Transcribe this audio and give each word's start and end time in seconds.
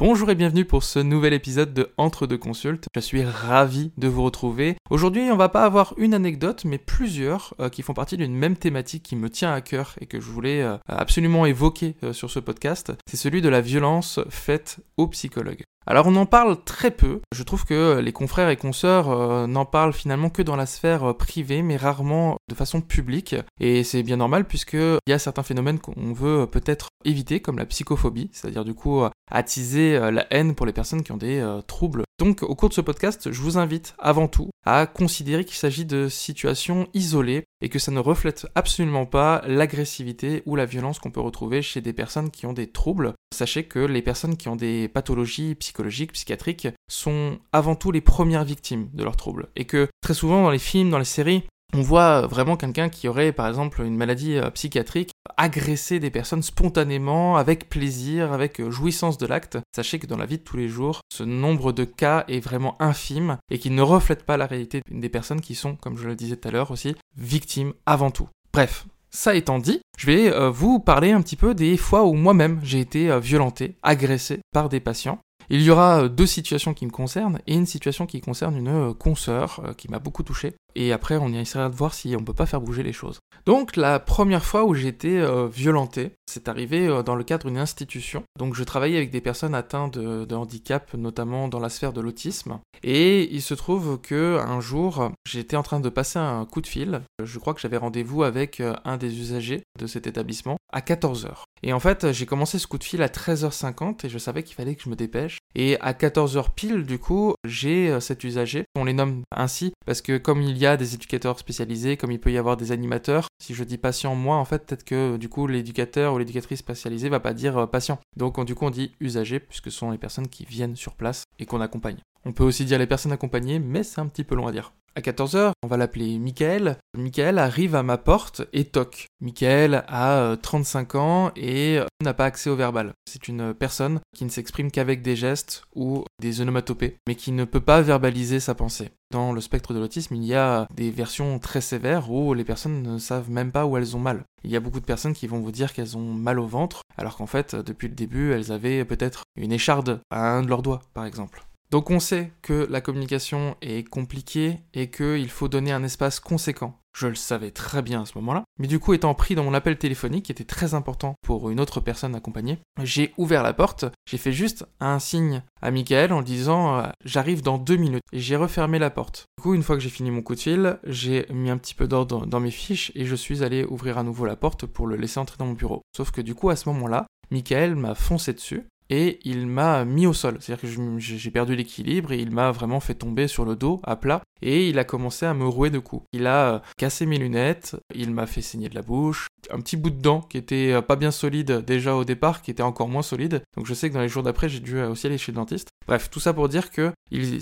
Bonjour 0.00 0.30
et 0.30 0.36
bienvenue 0.36 0.64
pour 0.64 0.84
ce 0.84 1.00
nouvel 1.00 1.32
épisode 1.32 1.74
de 1.74 1.90
Entre 1.96 2.28
deux 2.28 2.38
consultes. 2.38 2.86
Je 2.94 3.00
suis 3.00 3.24
ravi 3.24 3.90
de 3.98 4.06
vous 4.06 4.22
retrouver. 4.22 4.76
Aujourd'hui, 4.90 5.22
on 5.22 5.36
va 5.36 5.48
pas 5.48 5.64
avoir 5.64 5.92
une 5.96 6.14
anecdote, 6.14 6.64
mais 6.64 6.78
plusieurs 6.78 7.52
euh, 7.58 7.68
qui 7.68 7.82
font 7.82 7.94
partie 7.94 8.16
d'une 8.16 8.36
même 8.36 8.56
thématique 8.56 9.02
qui 9.02 9.16
me 9.16 9.28
tient 9.28 9.52
à 9.52 9.60
cœur 9.60 9.96
et 10.00 10.06
que 10.06 10.20
je 10.20 10.30
voulais 10.30 10.62
euh, 10.62 10.76
absolument 10.86 11.46
évoquer 11.46 11.96
euh, 12.04 12.12
sur 12.12 12.30
ce 12.30 12.38
podcast. 12.38 12.92
C'est 13.10 13.16
celui 13.16 13.42
de 13.42 13.48
la 13.48 13.60
violence 13.60 14.20
faite 14.28 14.78
aux 14.98 15.08
psychologues. 15.08 15.64
Alors 15.90 16.06
on 16.06 16.16
en 16.16 16.26
parle 16.26 16.62
très 16.64 16.90
peu, 16.90 17.22
je 17.34 17.42
trouve 17.42 17.64
que 17.64 17.98
les 18.00 18.12
confrères 18.12 18.50
et 18.50 18.56
consoeurs 18.56 19.08
euh, 19.08 19.46
n'en 19.46 19.64
parlent 19.64 19.94
finalement 19.94 20.28
que 20.28 20.42
dans 20.42 20.54
la 20.54 20.66
sphère 20.66 21.02
euh, 21.02 21.12
privée, 21.14 21.62
mais 21.62 21.78
rarement 21.78 22.36
de 22.50 22.54
façon 22.54 22.82
publique, 22.82 23.34
et 23.58 23.82
c'est 23.84 24.02
bien 24.02 24.18
normal 24.18 24.44
puisqu'il 24.44 24.98
y 25.06 25.14
a 25.14 25.18
certains 25.18 25.42
phénomènes 25.42 25.78
qu'on 25.78 26.12
veut 26.12 26.46
peut-être 26.46 26.88
éviter, 27.06 27.40
comme 27.40 27.56
la 27.56 27.64
psychophobie, 27.64 28.28
c'est-à-dire 28.34 28.66
du 28.66 28.74
coup 28.74 29.00
euh, 29.00 29.08
attiser 29.30 29.98
la 29.98 30.26
haine 30.30 30.54
pour 30.54 30.66
les 30.66 30.74
personnes 30.74 31.02
qui 31.02 31.12
ont 31.12 31.16
des 31.16 31.42
troubles. 31.66 32.04
Donc 32.18 32.42
au 32.42 32.54
cours 32.56 32.68
de 32.68 32.74
ce 32.74 32.80
podcast, 32.80 33.30
je 33.30 33.40
vous 33.40 33.58
invite 33.58 33.94
avant 33.98 34.26
tout 34.26 34.50
à 34.66 34.86
considérer 34.86 35.44
qu'il 35.44 35.56
s'agit 35.56 35.84
de 35.84 36.08
situations 36.08 36.88
isolées 36.92 37.44
et 37.60 37.68
que 37.68 37.78
ça 37.78 37.92
ne 37.92 38.00
reflète 38.00 38.46
absolument 38.56 39.06
pas 39.06 39.40
l'agressivité 39.46 40.42
ou 40.44 40.56
la 40.56 40.66
violence 40.66 40.98
qu'on 40.98 41.12
peut 41.12 41.20
retrouver 41.20 41.62
chez 41.62 41.80
des 41.80 41.92
personnes 41.92 42.30
qui 42.30 42.44
ont 42.46 42.52
des 42.52 42.66
troubles. 42.66 43.14
Sachez 43.32 43.64
que 43.64 43.78
les 43.78 44.02
personnes 44.02 44.36
qui 44.36 44.48
ont 44.48 44.56
des 44.56 44.88
pathologies 44.88 45.54
psychologiques, 45.54 46.12
psychiatriques, 46.12 46.68
sont 46.90 47.38
avant 47.52 47.76
tout 47.76 47.92
les 47.92 48.00
premières 48.00 48.44
victimes 48.44 48.88
de 48.94 49.04
leurs 49.04 49.16
troubles. 49.16 49.48
Et 49.54 49.64
que 49.64 49.88
très 50.00 50.14
souvent 50.14 50.42
dans 50.42 50.50
les 50.50 50.58
films, 50.58 50.90
dans 50.90 50.98
les 50.98 51.04
séries, 51.04 51.44
on 51.74 51.82
voit 51.82 52.26
vraiment 52.26 52.56
quelqu'un 52.56 52.88
qui 52.88 53.08
aurait 53.08 53.32
par 53.32 53.46
exemple 53.46 53.82
une 53.82 53.96
maladie 53.96 54.38
euh, 54.38 54.50
psychiatrique 54.50 55.10
agresser 55.38 56.00
des 56.00 56.10
personnes 56.10 56.42
spontanément, 56.42 57.36
avec 57.36 57.70
plaisir, 57.70 58.32
avec 58.32 58.60
euh, 58.60 58.70
jouissance 58.70 59.16
de 59.16 59.26
l'acte. 59.26 59.56
Sachez 59.74 59.98
que 59.98 60.06
dans 60.06 60.18
la 60.18 60.26
vie 60.26 60.38
de 60.38 60.42
tous 60.42 60.58
les 60.58 60.68
jours, 60.68 61.00
ce 61.10 61.22
nombre 61.22 61.72
de 61.72 61.84
cas 61.84 62.24
est 62.28 62.40
vraiment 62.40 62.76
infime 62.82 63.38
et 63.50 63.58
qui 63.58 63.70
ne 63.70 63.80
reflète 63.80 64.24
pas 64.24 64.36
la 64.36 64.46
réalité 64.46 64.82
des 64.90 65.08
personnes 65.08 65.40
qui 65.40 65.54
sont, 65.54 65.76
comme 65.76 65.96
je 65.96 66.08
le 66.08 66.16
disais 66.16 66.36
tout 66.36 66.48
à 66.48 66.50
l'heure 66.50 66.70
aussi, 66.70 66.94
victimes 67.16 67.72
avant 67.86 68.10
tout. 68.10 68.28
Bref, 68.52 68.86
ça 69.10 69.34
étant 69.34 69.58
dit, 69.58 69.80
je 69.96 70.06
vais 70.06 70.32
euh, 70.32 70.50
vous 70.50 70.80
parler 70.80 71.12
un 71.12 71.22
petit 71.22 71.36
peu 71.36 71.54
des 71.54 71.76
fois 71.76 72.04
où 72.04 72.14
moi-même 72.14 72.60
j'ai 72.62 72.80
été 72.80 73.18
violenté, 73.20 73.76
agressé 73.82 74.40
par 74.52 74.68
des 74.68 74.80
patients. 74.80 75.20
Il 75.50 75.62
y 75.62 75.70
aura 75.70 76.08
deux 76.08 76.26
situations 76.26 76.74
qui 76.74 76.86
me 76.86 76.90
concernent 76.90 77.40
et 77.46 77.54
une 77.54 77.66
situation 77.66 78.06
qui 78.06 78.20
concerne 78.20 78.56
une 78.56 78.94
consoeur 78.94 79.74
qui 79.76 79.88
m'a 79.90 79.98
beaucoup 79.98 80.22
touché 80.22 80.54
et 80.78 80.92
après 80.92 81.16
on 81.16 81.32
essaiera 81.32 81.68
de 81.68 81.74
voir 81.74 81.92
si 81.92 82.14
on 82.16 82.22
peut 82.22 82.32
pas 82.32 82.46
faire 82.46 82.60
bouger 82.60 82.82
les 82.82 82.92
choses. 82.92 83.18
Donc 83.46 83.76
la 83.76 83.98
première 83.98 84.44
fois 84.44 84.64
où 84.64 84.74
j'ai 84.74 84.88
été 84.88 85.18
euh, 85.20 85.48
violenté, 85.48 86.12
c'est 86.26 86.48
arrivé 86.48 86.86
euh, 86.86 87.02
dans 87.02 87.14
le 87.14 87.24
cadre 87.24 87.48
d'une 87.48 87.58
institution. 87.58 88.22
Donc 88.38 88.54
je 88.54 88.62
travaillais 88.62 88.98
avec 88.98 89.10
des 89.10 89.20
personnes 89.20 89.54
atteintes 89.54 89.98
de, 89.98 90.34
handicap, 90.34 90.94
notamment 90.94 91.48
dans 91.48 91.58
la 91.58 91.68
sphère 91.68 91.92
de 91.92 92.00
l'autisme. 92.00 92.60
Et 92.84 93.34
il 93.34 93.42
se 93.42 93.54
trouve 93.54 93.98
que 94.00 94.38
un 94.38 94.60
jour, 94.60 95.10
j'étais 95.26 95.56
en 95.56 95.62
train 95.62 95.80
de 95.80 95.88
passer 95.88 96.18
un 96.18 96.44
coup 96.44 96.60
de 96.60 96.66
fil. 96.66 97.02
Je 97.22 97.38
crois 97.38 97.54
que 97.54 97.60
j'avais 97.60 97.76
rendez-vous 97.76 98.22
avec 98.22 98.60
euh, 98.60 98.74
un 98.84 98.98
des 98.98 99.18
usagers 99.18 99.62
de 99.78 99.86
cet 99.86 100.06
établissement 100.06 100.57
à 100.72 100.80
14h. 100.80 101.44
Et 101.62 101.72
en 101.72 101.80
fait, 101.80 102.12
j'ai 102.12 102.26
commencé 102.26 102.58
ce 102.58 102.66
coup 102.66 102.78
de 102.78 102.84
fil 102.84 103.02
à 103.02 103.08
13h50 103.08 104.06
et 104.06 104.08
je 104.08 104.18
savais 104.18 104.42
qu'il 104.42 104.54
fallait 104.54 104.74
que 104.74 104.82
je 104.82 104.88
me 104.88 104.96
dépêche. 104.96 105.38
Et 105.54 105.78
à 105.80 105.92
14h 105.92 106.52
pile, 106.54 106.84
du 106.84 106.98
coup, 106.98 107.34
j'ai 107.44 107.98
cet 108.00 108.22
usager. 108.22 108.64
On 108.76 108.84
les 108.84 108.92
nomme 108.92 109.22
ainsi 109.34 109.72
parce 109.86 110.02
que 110.02 110.18
comme 110.18 110.42
il 110.42 110.56
y 110.56 110.66
a 110.66 110.76
des 110.76 110.94
éducateurs 110.94 111.38
spécialisés, 111.38 111.96
comme 111.96 112.12
il 112.12 112.20
peut 112.20 112.32
y 112.32 112.38
avoir 112.38 112.56
des 112.56 112.70
animateurs. 112.72 113.28
Si 113.42 113.54
je 113.54 113.64
dis 113.64 113.78
patient 113.78 114.14
moi, 114.14 114.36
en 114.36 114.44
fait, 114.44 114.66
peut-être 114.66 114.84
que 114.84 115.16
du 115.16 115.28
coup 115.28 115.46
l'éducateur 115.46 116.14
ou 116.14 116.18
l'éducatrice 116.18 116.60
spécialisée 116.60 117.08
va 117.08 117.20
pas 117.20 117.34
dire 117.34 117.58
euh, 117.58 117.66
patient. 117.66 117.98
Donc 118.16 118.44
du 118.44 118.54
coup 118.54 118.66
on 118.66 118.70
dit 118.70 118.92
usager 119.00 119.40
puisque 119.40 119.70
ce 119.70 119.78
sont 119.78 119.90
les 119.90 119.98
personnes 119.98 120.28
qui 120.28 120.44
viennent 120.44 120.76
sur 120.76 120.94
place 120.94 121.24
et 121.38 121.46
qu'on 121.46 121.60
accompagne. 121.60 121.98
On 122.24 122.32
peut 122.32 122.44
aussi 122.44 122.64
dire 122.64 122.78
les 122.78 122.86
personnes 122.86 123.12
accompagnées, 123.12 123.58
mais 123.58 123.82
c'est 123.82 124.00
un 124.00 124.06
petit 124.06 124.24
peu 124.24 124.34
long 124.34 124.46
à 124.46 124.52
dire. 124.52 124.72
À 124.98 125.00
14h, 125.00 125.52
on 125.62 125.68
va 125.68 125.76
l'appeler 125.76 126.18
Michael. 126.18 126.76
Michael 126.96 127.38
arrive 127.38 127.76
à 127.76 127.84
ma 127.84 127.98
porte 127.98 128.42
et 128.52 128.64
toque. 128.64 129.06
Michael 129.20 129.84
a 129.86 130.36
35 130.42 130.92
euh, 130.96 130.98
ans 130.98 131.30
et 131.36 131.78
euh, 131.78 131.84
n'a 132.02 132.14
pas 132.14 132.24
accès 132.24 132.50
au 132.50 132.56
verbal. 132.56 132.94
C'est 133.08 133.28
une 133.28 133.54
personne 133.54 134.00
qui 134.16 134.24
ne 134.24 134.28
s'exprime 134.28 134.72
qu'avec 134.72 135.00
des 135.00 135.14
gestes 135.14 135.62
ou 135.76 136.02
des 136.20 136.40
onomatopées, 136.40 136.96
mais 137.06 137.14
qui 137.14 137.30
ne 137.30 137.44
peut 137.44 137.60
pas 137.60 137.80
verbaliser 137.80 138.40
sa 138.40 138.56
pensée. 138.56 138.90
Dans 139.12 139.32
le 139.32 139.40
spectre 139.40 139.72
de 139.72 139.78
l'autisme, 139.78 140.16
il 140.16 140.24
y 140.24 140.34
a 140.34 140.66
des 140.74 140.90
versions 140.90 141.38
très 141.38 141.60
sévères 141.60 142.10
où 142.10 142.34
les 142.34 142.42
personnes 142.42 142.82
ne 142.82 142.98
savent 142.98 143.30
même 143.30 143.52
pas 143.52 143.66
où 143.66 143.76
elles 143.76 143.96
ont 143.96 144.00
mal. 144.00 144.24
Il 144.42 144.50
y 144.50 144.56
a 144.56 144.60
beaucoup 144.60 144.80
de 144.80 144.84
personnes 144.84 145.14
qui 145.14 145.28
vont 145.28 145.38
vous 145.38 145.52
dire 145.52 145.72
qu'elles 145.72 145.96
ont 145.96 146.12
mal 146.12 146.40
au 146.40 146.48
ventre, 146.48 146.80
alors 146.96 147.16
qu'en 147.16 147.26
fait, 147.26 147.54
depuis 147.54 147.86
le 147.86 147.94
début, 147.94 148.32
elles 148.32 148.50
avaient 148.50 148.84
peut-être 148.84 149.22
une 149.36 149.52
écharde 149.52 150.00
à 150.10 150.28
un 150.32 150.42
de 150.42 150.48
leurs 150.48 150.62
doigts, 150.62 150.82
par 150.92 151.04
exemple. 151.04 151.47
Donc 151.70 151.90
on 151.90 152.00
sait 152.00 152.32
que 152.40 152.66
la 152.70 152.80
communication 152.80 153.56
est 153.60 153.86
compliquée 153.86 154.60
et 154.72 154.90
qu'il 154.90 155.28
faut 155.28 155.48
donner 155.48 155.72
un 155.72 155.84
espace 155.84 156.18
conséquent. 156.18 156.78
Je 156.96 157.06
le 157.06 157.14
savais 157.14 157.50
très 157.50 157.82
bien 157.82 158.02
à 158.02 158.06
ce 158.06 158.16
moment-là. 158.16 158.42
Mais 158.58 158.66
du 158.66 158.80
coup, 158.80 158.92
étant 158.92 159.14
pris 159.14 159.34
dans 159.34 159.44
mon 159.44 159.54
appel 159.54 159.78
téléphonique, 159.78 160.24
qui 160.24 160.32
était 160.32 160.44
très 160.44 160.74
important 160.74 161.14
pour 161.22 161.50
une 161.50 161.60
autre 161.60 161.80
personne 161.80 162.16
accompagnée, 162.16 162.58
j'ai 162.82 163.12
ouvert 163.18 163.42
la 163.42 163.52
porte, 163.52 163.84
j'ai 164.08 164.18
fait 164.18 164.32
juste 164.32 164.66
un 164.80 164.98
signe 164.98 165.42
à 165.62 165.70
Michael 165.70 166.12
en 166.12 166.22
disant 166.22 166.78
euh, 166.78 166.86
j'arrive 167.04 167.42
dans 167.42 167.58
deux 167.58 167.76
minutes. 167.76 168.02
Et 168.12 168.18
j'ai 168.18 168.34
refermé 168.34 168.78
la 168.78 168.90
porte. 168.90 169.26
Du 169.36 169.42
coup, 169.42 169.54
une 169.54 169.62
fois 169.62 169.76
que 169.76 169.82
j'ai 169.82 169.90
fini 169.90 170.10
mon 170.10 170.22
coup 170.22 170.34
de 170.34 170.40
fil, 170.40 170.78
j'ai 170.84 171.26
mis 171.30 171.50
un 171.50 171.58
petit 171.58 171.74
peu 171.74 171.86
d'ordre 171.86 172.26
dans 172.26 172.40
mes 172.40 172.50
fiches 172.50 172.90
et 172.94 173.04
je 173.04 173.14
suis 173.14 173.44
allé 173.44 173.64
ouvrir 173.64 173.98
à 173.98 174.02
nouveau 174.02 174.24
la 174.24 174.36
porte 174.36 174.66
pour 174.66 174.86
le 174.86 174.96
laisser 174.96 175.20
entrer 175.20 175.36
dans 175.38 175.46
mon 175.46 175.52
bureau. 175.52 175.82
Sauf 175.94 176.10
que 176.10 176.22
du 176.22 176.34
coup, 176.34 176.50
à 176.50 176.56
ce 176.56 176.68
moment-là, 176.70 177.06
Michael 177.30 177.76
m'a 177.76 177.94
foncé 177.94 178.32
dessus 178.32 178.64
et 178.90 179.20
il 179.24 179.46
m'a 179.46 179.84
mis 179.84 180.06
au 180.06 180.12
sol. 180.12 180.38
C'est-à-dire 180.40 180.70
que 180.70 180.98
j'ai 180.98 181.30
perdu 181.30 181.54
l'équilibre 181.56 182.12
et 182.12 182.18
il 182.18 182.30
m'a 182.30 182.50
vraiment 182.50 182.80
fait 182.80 182.94
tomber 182.94 183.28
sur 183.28 183.44
le 183.44 183.56
dos 183.56 183.80
à 183.84 183.96
plat 183.96 184.22
et 184.42 184.68
il 184.68 184.78
a 184.78 184.84
commencé 184.84 185.26
à 185.26 185.34
me 185.34 185.46
rouer 185.46 185.70
de 185.70 185.78
coups. 185.78 186.04
Il 186.12 186.26
a 186.26 186.54
euh, 186.54 186.58
cassé 186.76 187.06
mes 187.06 187.18
lunettes, 187.18 187.76
il 187.94 188.12
m'a 188.12 188.26
fait 188.26 188.42
saigner 188.42 188.68
de 188.68 188.74
la 188.74 188.82
bouche, 188.82 189.28
un 189.50 189.60
petit 189.60 189.76
bout 189.76 189.90
de 189.90 190.00
dent 190.00 190.20
qui 190.20 190.38
était 190.38 190.72
euh, 190.72 190.82
pas 190.82 190.96
bien 190.96 191.10
solide 191.10 191.64
déjà 191.64 191.94
au 191.94 192.04
départ, 192.04 192.42
qui 192.42 192.50
était 192.50 192.62
encore 192.62 192.88
moins 192.88 193.02
solide. 193.02 193.42
Donc 193.56 193.66
je 193.66 193.74
sais 193.74 193.88
que 193.88 193.94
dans 193.94 194.00
les 194.00 194.08
jours 194.08 194.22
d'après, 194.22 194.48
j'ai 194.48 194.60
dû 194.60 194.78
euh, 194.78 194.90
aussi 194.90 195.06
aller 195.06 195.18
chez 195.18 195.32
le 195.32 195.36
dentiste. 195.36 195.68
Bref, 195.86 196.10
tout 196.10 196.20
ça 196.20 196.32
pour 196.32 196.48
dire 196.48 196.70
que 196.70 196.92
il 197.10 197.40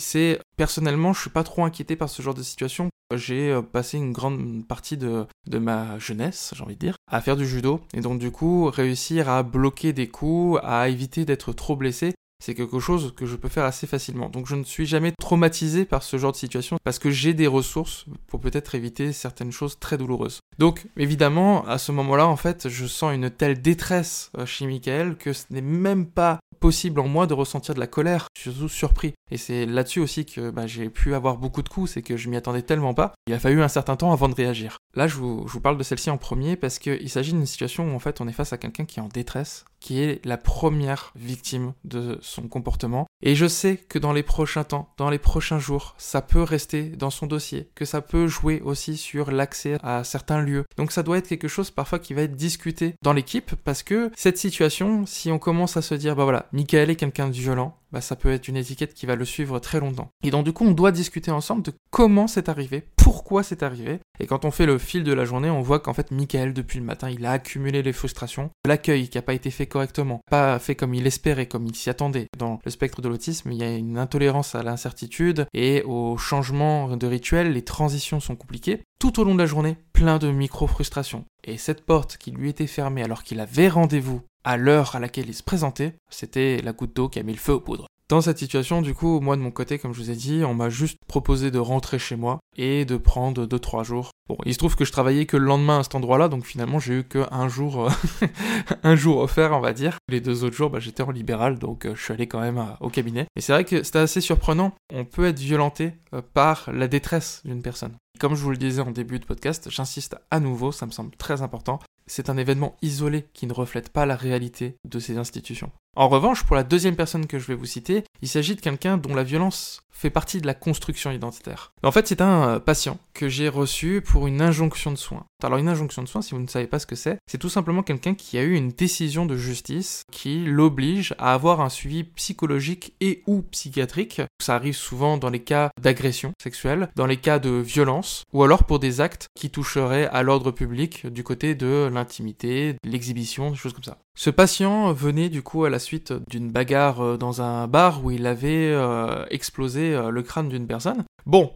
personnellement, 0.56 1.12
je 1.12 1.20
suis 1.20 1.30
pas 1.30 1.42
trop 1.42 1.64
inquiété 1.64 1.96
par 1.96 2.08
ce 2.08 2.22
genre 2.22 2.34
de 2.34 2.42
situation. 2.42 2.88
J'ai 3.14 3.58
passé 3.72 3.98
une 3.98 4.12
grande 4.12 4.66
partie 4.66 4.96
de, 4.96 5.26
de 5.46 5.58
ma 5.58 5.98
jeunesse, 5.98 6.52
j'ai 6.56 6.62
envie 6.62 6.74
de 6.74 6.80
dire, 6.80 6.96
à 7.10 7.20
faire 7.20 7.36
du 7.36 7.46
judo 7.46 7.80
et 7.94 8.00
donc 8.00 8.18
du 8.18 8.30
coup 8.30 8.64
réussir 8.66 9.28
à 9.28 9.42
bloquer 9.42 9.92
des 9.92 10.08
coups, 10.08 10.58
à 10.64 10.88
éviter 10.88 11.24
d'être 11.24 11.52
trop 11.52 11.76
blessé 11.76 12.14
c'est 12.38 12.54
quelque 12.54 12.78
chose 12.78 13.14
que 13.16 13.26
je 13.26 13.36
peux 13.36 13.48
faire 13.48 13.64
assez 13.64 13.86
facilement. 13.86 14.28
Donc 14.28 14.46
je 14.46 14.56
ne 14.56 14.64
suis 14.64 14.86
jamais 14.86 15.12
traumatisé 15.18 15.84
par 15.84 16.02
ce 16.02 16.18
genre 16.18 16.32
de 16.32 16.36
situation 16.36 16.76
parce 16.84 16.98
que 16.98 17.10
j'ai 17.10 17.34
des 17.34 17.46
ressources 17.46 18.04
pour 18.26 18.40
peut-être 18.40 18.74
éviter 18.74 19.12
certaines 19.12 19.52
choses 19.52 19.78
très 19.78 19.96
douloureuses. 19.96 20.40
Donc 20.58 20.86
évidemment, 20.96 21.66
à 21.66 21.78
ce 21.78 21.92
moment-là, 21.92 22.26
en 22.26 22.36
fait, 22.36 22.68
je 22.68 22.86
sens 22.86 23.14
une 23.14 23.30
telle 23.30 23.62
détresse 23.62 24.30
euh, 24.38 24.46
chez 24.46 24.66
Michael 24.66 25.16
que 25.16 25.32
ce 25.32 25.44
n'est 25.50 25.60
même 25.60 26.06
pas 26.06 26.38
possible 26.58 27.00
en 27.00 27.08
moi 27.08 27.26
de 27.26 27.34
ressentir 27.34 27.74
de 27.74 27.80
la 27.80 27.86
colère. 27.86 28.28
Je 28.38 28.50
suis 28.50 28.68
surpris. 28.68 29.14
Et 29.30 29.36
c'est 29.36 29.66
là-dessus 29.66 30.00
aussi 30.00 30.24
que 30.24 30.50
bah, 30.50 30.66
j'ai 30.66 30.88
pu 30.88 31.14
avoir 31.14 31.36
beaucoup 31.36 31.62
de 31.62 31.68
coups, 31.68 31.92
c'est 31.92 32.02
que 32.02 32.16
je 32.16 32.28
m'y 32.28 32.36
attendais 32.36 32.62
tellement 32.62 32.94
pas. 32.94 33.14
Il 33.26 33.34
a 33.34 33.38
fallu 33.38 33.62
un 33.62 33.68
certain 33.68 33.96
temps 33.96 34.12
avant 34.12 34.28
de 34.28 34.34
réagir. 34.34 34.78
Là, 34.94 35.08
je 35.08 35.16
vous, 35.16 35.44
je 35.46 35.52
vous 35.52 35.60
parle 35.60 35.78
de 35.78 35.82
celle-ci 35.82 36.10
en 36.10 36.18
premier 36.18 36.56
parce 36.56 36.78
qu'il 36.78 37.10
s'agit 37.10 37.32
d'une 37.32 37.46
situation 37.46 37.90
où 37.90 37.94
en 37.94 37.98
fait 37.98 38.20
on 38.20 38.28
est 38.28 38.32
face 38.32 38.52
à 38.52 38.58
quelqu'un 38.58 38.84
qui 38.84 39.00
est 39.00 39.02
en 39.02 39.08
détresse, 39.08 39.64
qui 39.80 40.00
est 40.02 40.24
la 40.24 40.36
première 40.36 41.12
victime 41.16 41.72
de 41.84 42.18
son 42.22 42.48
comportement. 42.48 43.06
Et 43.22 43.34
je 43.34 43.46
sais 43.46 43.76
que 43.76 43.98
dans 43.98 44.12
les 44.12 44.22
prochains 44.22 44.64
temps, 44.64 44.92
dans 44.96 45.10
les 45.10 45.18
prochains 45.18 45.58
jours, 45.58 45.94
ça 45.98 46.22
peut 46.22 46.42
rester 46.42 46.84
dans 46.90 47.10
son 47.10 47.26
dossier, 47.26 47.70
que 47.74 47.84
ça 47.84 48.00
peut 48.00 48.26
jouer 48.26 48.60
aussi 48.64 48.96
sur 48.96 49.30
l'accès 49.30 49.78
à 49.82 50.04
certains 50.04 50.40
lieux. 50.40 50.64
Donc 50.76 50.92
ça 50.92 51.02
doit 51.02 51.18
être 51.18 51.28
quelque 51.28 51.48
chose 51.48 51.70
parfois 51.70 51.98
qui 51.98 52.14
va 52.14 52.22
être 52.22 52.36
discuté 52.36 52.94
dans 53.02 53.12
l'équipe 53.12 53.54
parce 53.64 53.82
que 53.82 54.10
cette 54.16 54.38
situation, 54.38 55.06
si 55.06 55.30
on 55.30 55.38
commence 55.38 55.76
à 55.76 55.82
se 55.82 55.94
dire, 55.94 56.16
bah 56.16 56.24
voilà, 56.24 56.46
Michael 56.52 56.90
est 56.90 56.96
quelqu'un 56.96 57.28
de 57.28 57.32
violent, 57.32 57.76
bah, 57.96 58.02
ça 58.02 58.14
peut 58.14 58.30
être 58.30 58.46
une 58.46 58.58
étiquette 58.58 58.92
qui 58.92 59.06
va 59.06 59.16
le 59.16 59.24
suivre 59.24 59.58
très 59.58 59.80
longtemps. 59.80 60.10
Et 60.22 60.30
donc 60.30 60.44
du 60.44 60.52
coup, 60.52 60.66
on 60.66 60.72
doit 60.72 60.92
discuter 60.92 61.30
ensemble 61.30 61.62
de 61.62 61.72
comment 61.90 62.26
c'est 62.26 62.50
arrivé, 62.50 62.84
pourquoi 62.98 63.42
c'est 63.42 63.62
arrivé. 63.62 64.00
Et 64.20 64.26
quand 64.26 64.44
on 64.44 64.50
fait 64.50 64.66
le 64.66 64.76
fil 64.76 65.02
de 65.02 65.14
la 65.14 65.24
journée, 65.24 65.48
on 65.48 65.62
voit 65.62 65.80
qu'en 65.80 65.94
fait, 65.94 66.10
Michael, 66.10 66.52
depuis 66.52 66.78
le 66.78 66.84
matin, 66.84 67.08
il 67.08 67.24
a 67.24 67.32
accumulé 67.32 67.82
les 67.82 67.94
frustrations, 67.94 68.50
l'accueil 68.66 69.08
qui 69.08 69.16
n'a 69.16 69.22
pas 69.22 69.32
été 69.32 69.50
fait 69.50 69.64
correctement, 69.64 70.20
pas 70.30 70.58
fait 70.58 70.74
comme 70.74 70.92
il 70.92 71.06
espérait, 71.06 71.46
comme 71.46 71.64
il 71.66 71.74
s'y 71.74 71.88
attendait. 71.88 72.26
Dans 72.36 72.58
le 72.66 72.70
spectre 72.70 73.00
de 73.00 73.08
l'autisme, 73.08 73.50
il 73.50 73.56
y 73.56 73.64
a 73.64 73.74
une 73.74 73.96
intolérance 73.96 74.54
à 74.54 74.62
l'incertitude 74.62 75.46
et 75.54 75.82
au 75.84 76.18
changement 76.18 76.98
de 76.98 77.06
rituel, 77.06 77.52
les 77.54 77.64
transitions 77.64 78.20
sont 78.20 78.36
compliquées. 78.36 78.82
Tout 78.98 79.20
au 79.20 79.24
long 79.24 79.34
de 79.34 79.40
la 79.40 79.46
journée, 79.46 79.78
plein 79.94 80.18
de 80.18 80.30
micro-frustrations. 80.30 81.24
Et 81.44 81.56
cette 81.56 81.86
porte 81.86 82.18
qui 82.18 82.30
lui 82.30 82.50
était 82.50 82.66
fermée 82.66 83.02
alors 83.02 83.22
qu'il 83.22 83.40
avait 83.40 83.68
rendez-vous 83.68 84.20
à 84.46 84.56
l'heure 84.56 84.94
à 84.94 85.00
laquelle 85.00 85.28
il 85.28 85.34
se 85.34 85.42
présentait, 85.42 85.96
c'était 86.08 86.62
la 86.62 86.72
goutte 86.72 86.94
d'eau 86.94 87.08
qui 87.08 87.18
a 87.18 87.22
mis 87.24 87.32
le 87.32 87.38
feu 87.38 87.52
aux 87.52 87.60
poudres. 87.60 87.88
Dans 88.08 88.20
cette 88.20 88.38
situation, 88.38 88.82
du 88.82 88.94
coup, 88.94 89.18
moi 89.18 89.34
de 89.34 89.42
mon 89.42 89.50
côté, 89.50 89.80
comme 89.80 89.92
je 89.92 89.98
vous 89.98 90.12
ai 90.12 90.14
dit, 90.14 90.44
on 90.44 90.54
m'a 90.54 90.70
juste 90.70 90.98
proposé 91.08 91.50
de 91.50 91.58
rentrer 91.58 91.98
chez 91.98 92.14
moi 92.14 92.38
et 92.56 92.84
de 92.84 92.96
prendre 92.96 93.46
2-3 93.46 93.82
jours. 93.82 94.10
Bon, 94.28 94.36
il 94.44 94.52
se 94.52 94.58
trouve 94.58 94.76
que 94.76 94.84
je 94.84 94.92
travaillais 94.92 95.26
que 95.26 95.36
le 95.36 95.44
lendemain 95.44 95.80
à 95.80 95.82
cet 95.82 95.96
endroit-là, 95.96 96.28
donc 96.28 96.44
finalement 96.44 96.78
j'ai 96.78 97.00
eu 97.00 97.04
que 97.04 97.26
un 97.32 97.48
jour, 97.48 97.86
euh, 97.86 98.26
un 98.84 98.94
jour 98.94 99.18
offert, 99.18 99.52
on 99.52 99.60
va 99.60 99.72
dire. 99.72 99.98
Les 100.08 100.20
deux 100.20 100.44
autres 100.44 100.54
jours, 100.54 100.70
bah, 100.70 100.78
j'étais 100.78 101.02
en 101.02 101.10
libéral, 101.10 101.58
donc 101.58 101.84
euh, 101.84 101.96
je 101.96 102.02
suis 102.04 102.12
allé 102.12 102.28
quand 102.28 102.40
même 102.40 102.58
euh, 102.58 102.76
au 102.80 102.90
cabinet. 102.90 103.26
Et 103.34 103.40
c'est 103.40 103.52
vrai 103.52 103.64
que 103.64 103.82
c'était 103.82 103.98
assez 103.98 104.20
surprenant. 104.20 104.72
On 104.94 105.04
peut 105.04 105.26
être 105.26 105.40
violenté 105.40 105.94
par 106.32 106.70
la 106.72 106.86
détresse 106.86 107.42
d'une 107.44 107.62
personne. 107.62 107.96
Comme 108.20 108.36
je 108.36 108.42
vous 108.42 108.50
le 108.50 108.56
disais 108.56 108.80
en 108.80 108.92
début 108.92 109.18
de 109.18 109.26
podcast, 109.26 109.68
j'insiste 109.68 110.16
à 110.30 110.38
nouveau, 110.38 110.70
ça 110.70 110.86
me 110.86 110.92
semble 110.92 111.10
très 111.16 111.42
important. 111.42 111.80
C'est 112.06 112.30
un 112.30 112.36
événement 112.36 112.76
isolé 112.82 113.26
qui 113.32 113.46
ne 113.46 113.52
reflète 113.52 113.90
pas 113.90 114.06
la 114.06 114.16
réalité 114.16 114.78
de 114.84 114.98
ces 114.98 115.18
institutions. 115.18 115.72
En 115.96 116.08
revanche, 116.08 116.44
pour 116.44 116.56
la 116.56 116.62
deuxième 116.62 116.94
personne 116.94 117.26
que 117.26 117.38
je 117.38 117.46
vais 117.46 117.54
vous 117.54 117.64
citer, 117.64 118.04
il 118.20 118.28
s'agit 118.28 118.54
de 118.54 118.60
quelqu'un 118.60 118.98
dont 118.98 119.14
la 119.14 119.24
violence 119.24 119.80
fait 119.90 120.10
partie 120.10 120.42
de 120.42 120.46
la 120.46 120.52
construction 120.52 121.10
identitaire. 121.10 121.72
En 121.82 121.90
fait, 121.90 122.06
c'est 122.06 122.20
un 122.20 122.48
euh, 122.48 122.58
patient 122.60 122.98
que 123.14 123.30
j'ai 123.30 123.48
reçu 123.48 124.02
pour 124.02 124.26
une 124.26 124.42
injonction 124.42 124.90
de 124.92 124.96
soins. 124.96 125.24
Alors 125.42 125.58
une 125.58 125.70
injonction 125.70 126.02
de 126.02 126.08
soins, 126.08 126.20
si 126.20 126.34
vous 126.34 126.40
ne 126.40 126.46
savez 126.46 126.66
pas 126.66 126.78
ce 126.78 126.86
que 126.86 126.96
c'est, 126.96 127.16
c'est 127.26 127.38
tout 127.38 127.48
simplement 127.48 127.82
quelqu'un 127.82 128.12
qui 128.12 128.36
a 128.36 128.42
eu 128.42 128.54
une 128.54 128.72
décision 128.72 129.24
de 129.24 129.38
justice 129.38 130.02
qui 130.12 130.44
l'oblige 130.44 131.14
à 131.16 131.32
avoir 131.32 131.62
un 131.62 131.70
suivi 131.70 132.04
psychologique 132.04 132.92
et 133.00 133.22
ou 133.26 133.40
psychiatrique. 133.40 134.20
Ça 134.38 134.54
arrive 134.54 134.76
souvent 134.76 135.16
dans 135.16 135.30
les 135.30 135.42
cas 135.42 135.70
d'agression 135.80 136.32
sexuelle, 136.42 136.90
dans 136.94 137.06
les 137.06 137.16
cas 137.16 137.38
de 137.38 137.50
violence, 137.50 138.24
ou 138.34 138.42
alors 138.42 138.64
pour 138.64 138.80
des 138.80 139.00
actes 139.00 139.28
qui 139.34 139.48
toucheraient 139.48 140.08
à 140.08 140.22
l'ordre 140.22 140.50
public 140.50 141.06
du 141.06 141.24
côté 141.24 141.54
de 141.54 141.88
l'intimité, 141.90 142.76
l'exhibition, 142.84 143.50
des 143.50 143.56
choses 143.56 143.72
comme 143.72 143.82
ça. 143.82 143.96
Ce 144.18 144.30
patient 144.30 144.94
venait 144.94 145.28
du 145.28 145.42
coup 145.42 145.64
à 145.66 145.70
la 145.70 145.78
suite 145.78 146.14
d'une 146.26 146.50
bagarre 146.50 147.02
euh, 147.02 147.16
dans 147.18 147.42
un 147.42 147.68
bar 147.68 148.02
où 148.02 148.10
il 148.10 148.26
avait 148.26 148.70
euh, 148.72 149.26
explosé 149.30 149.94
euh, 149.94 150.10
le 150.10 150.22
crâne 150.22 150.48
d'une 150.48 150.66
personne. 150.66 151.04
Bon, 151.26 151.52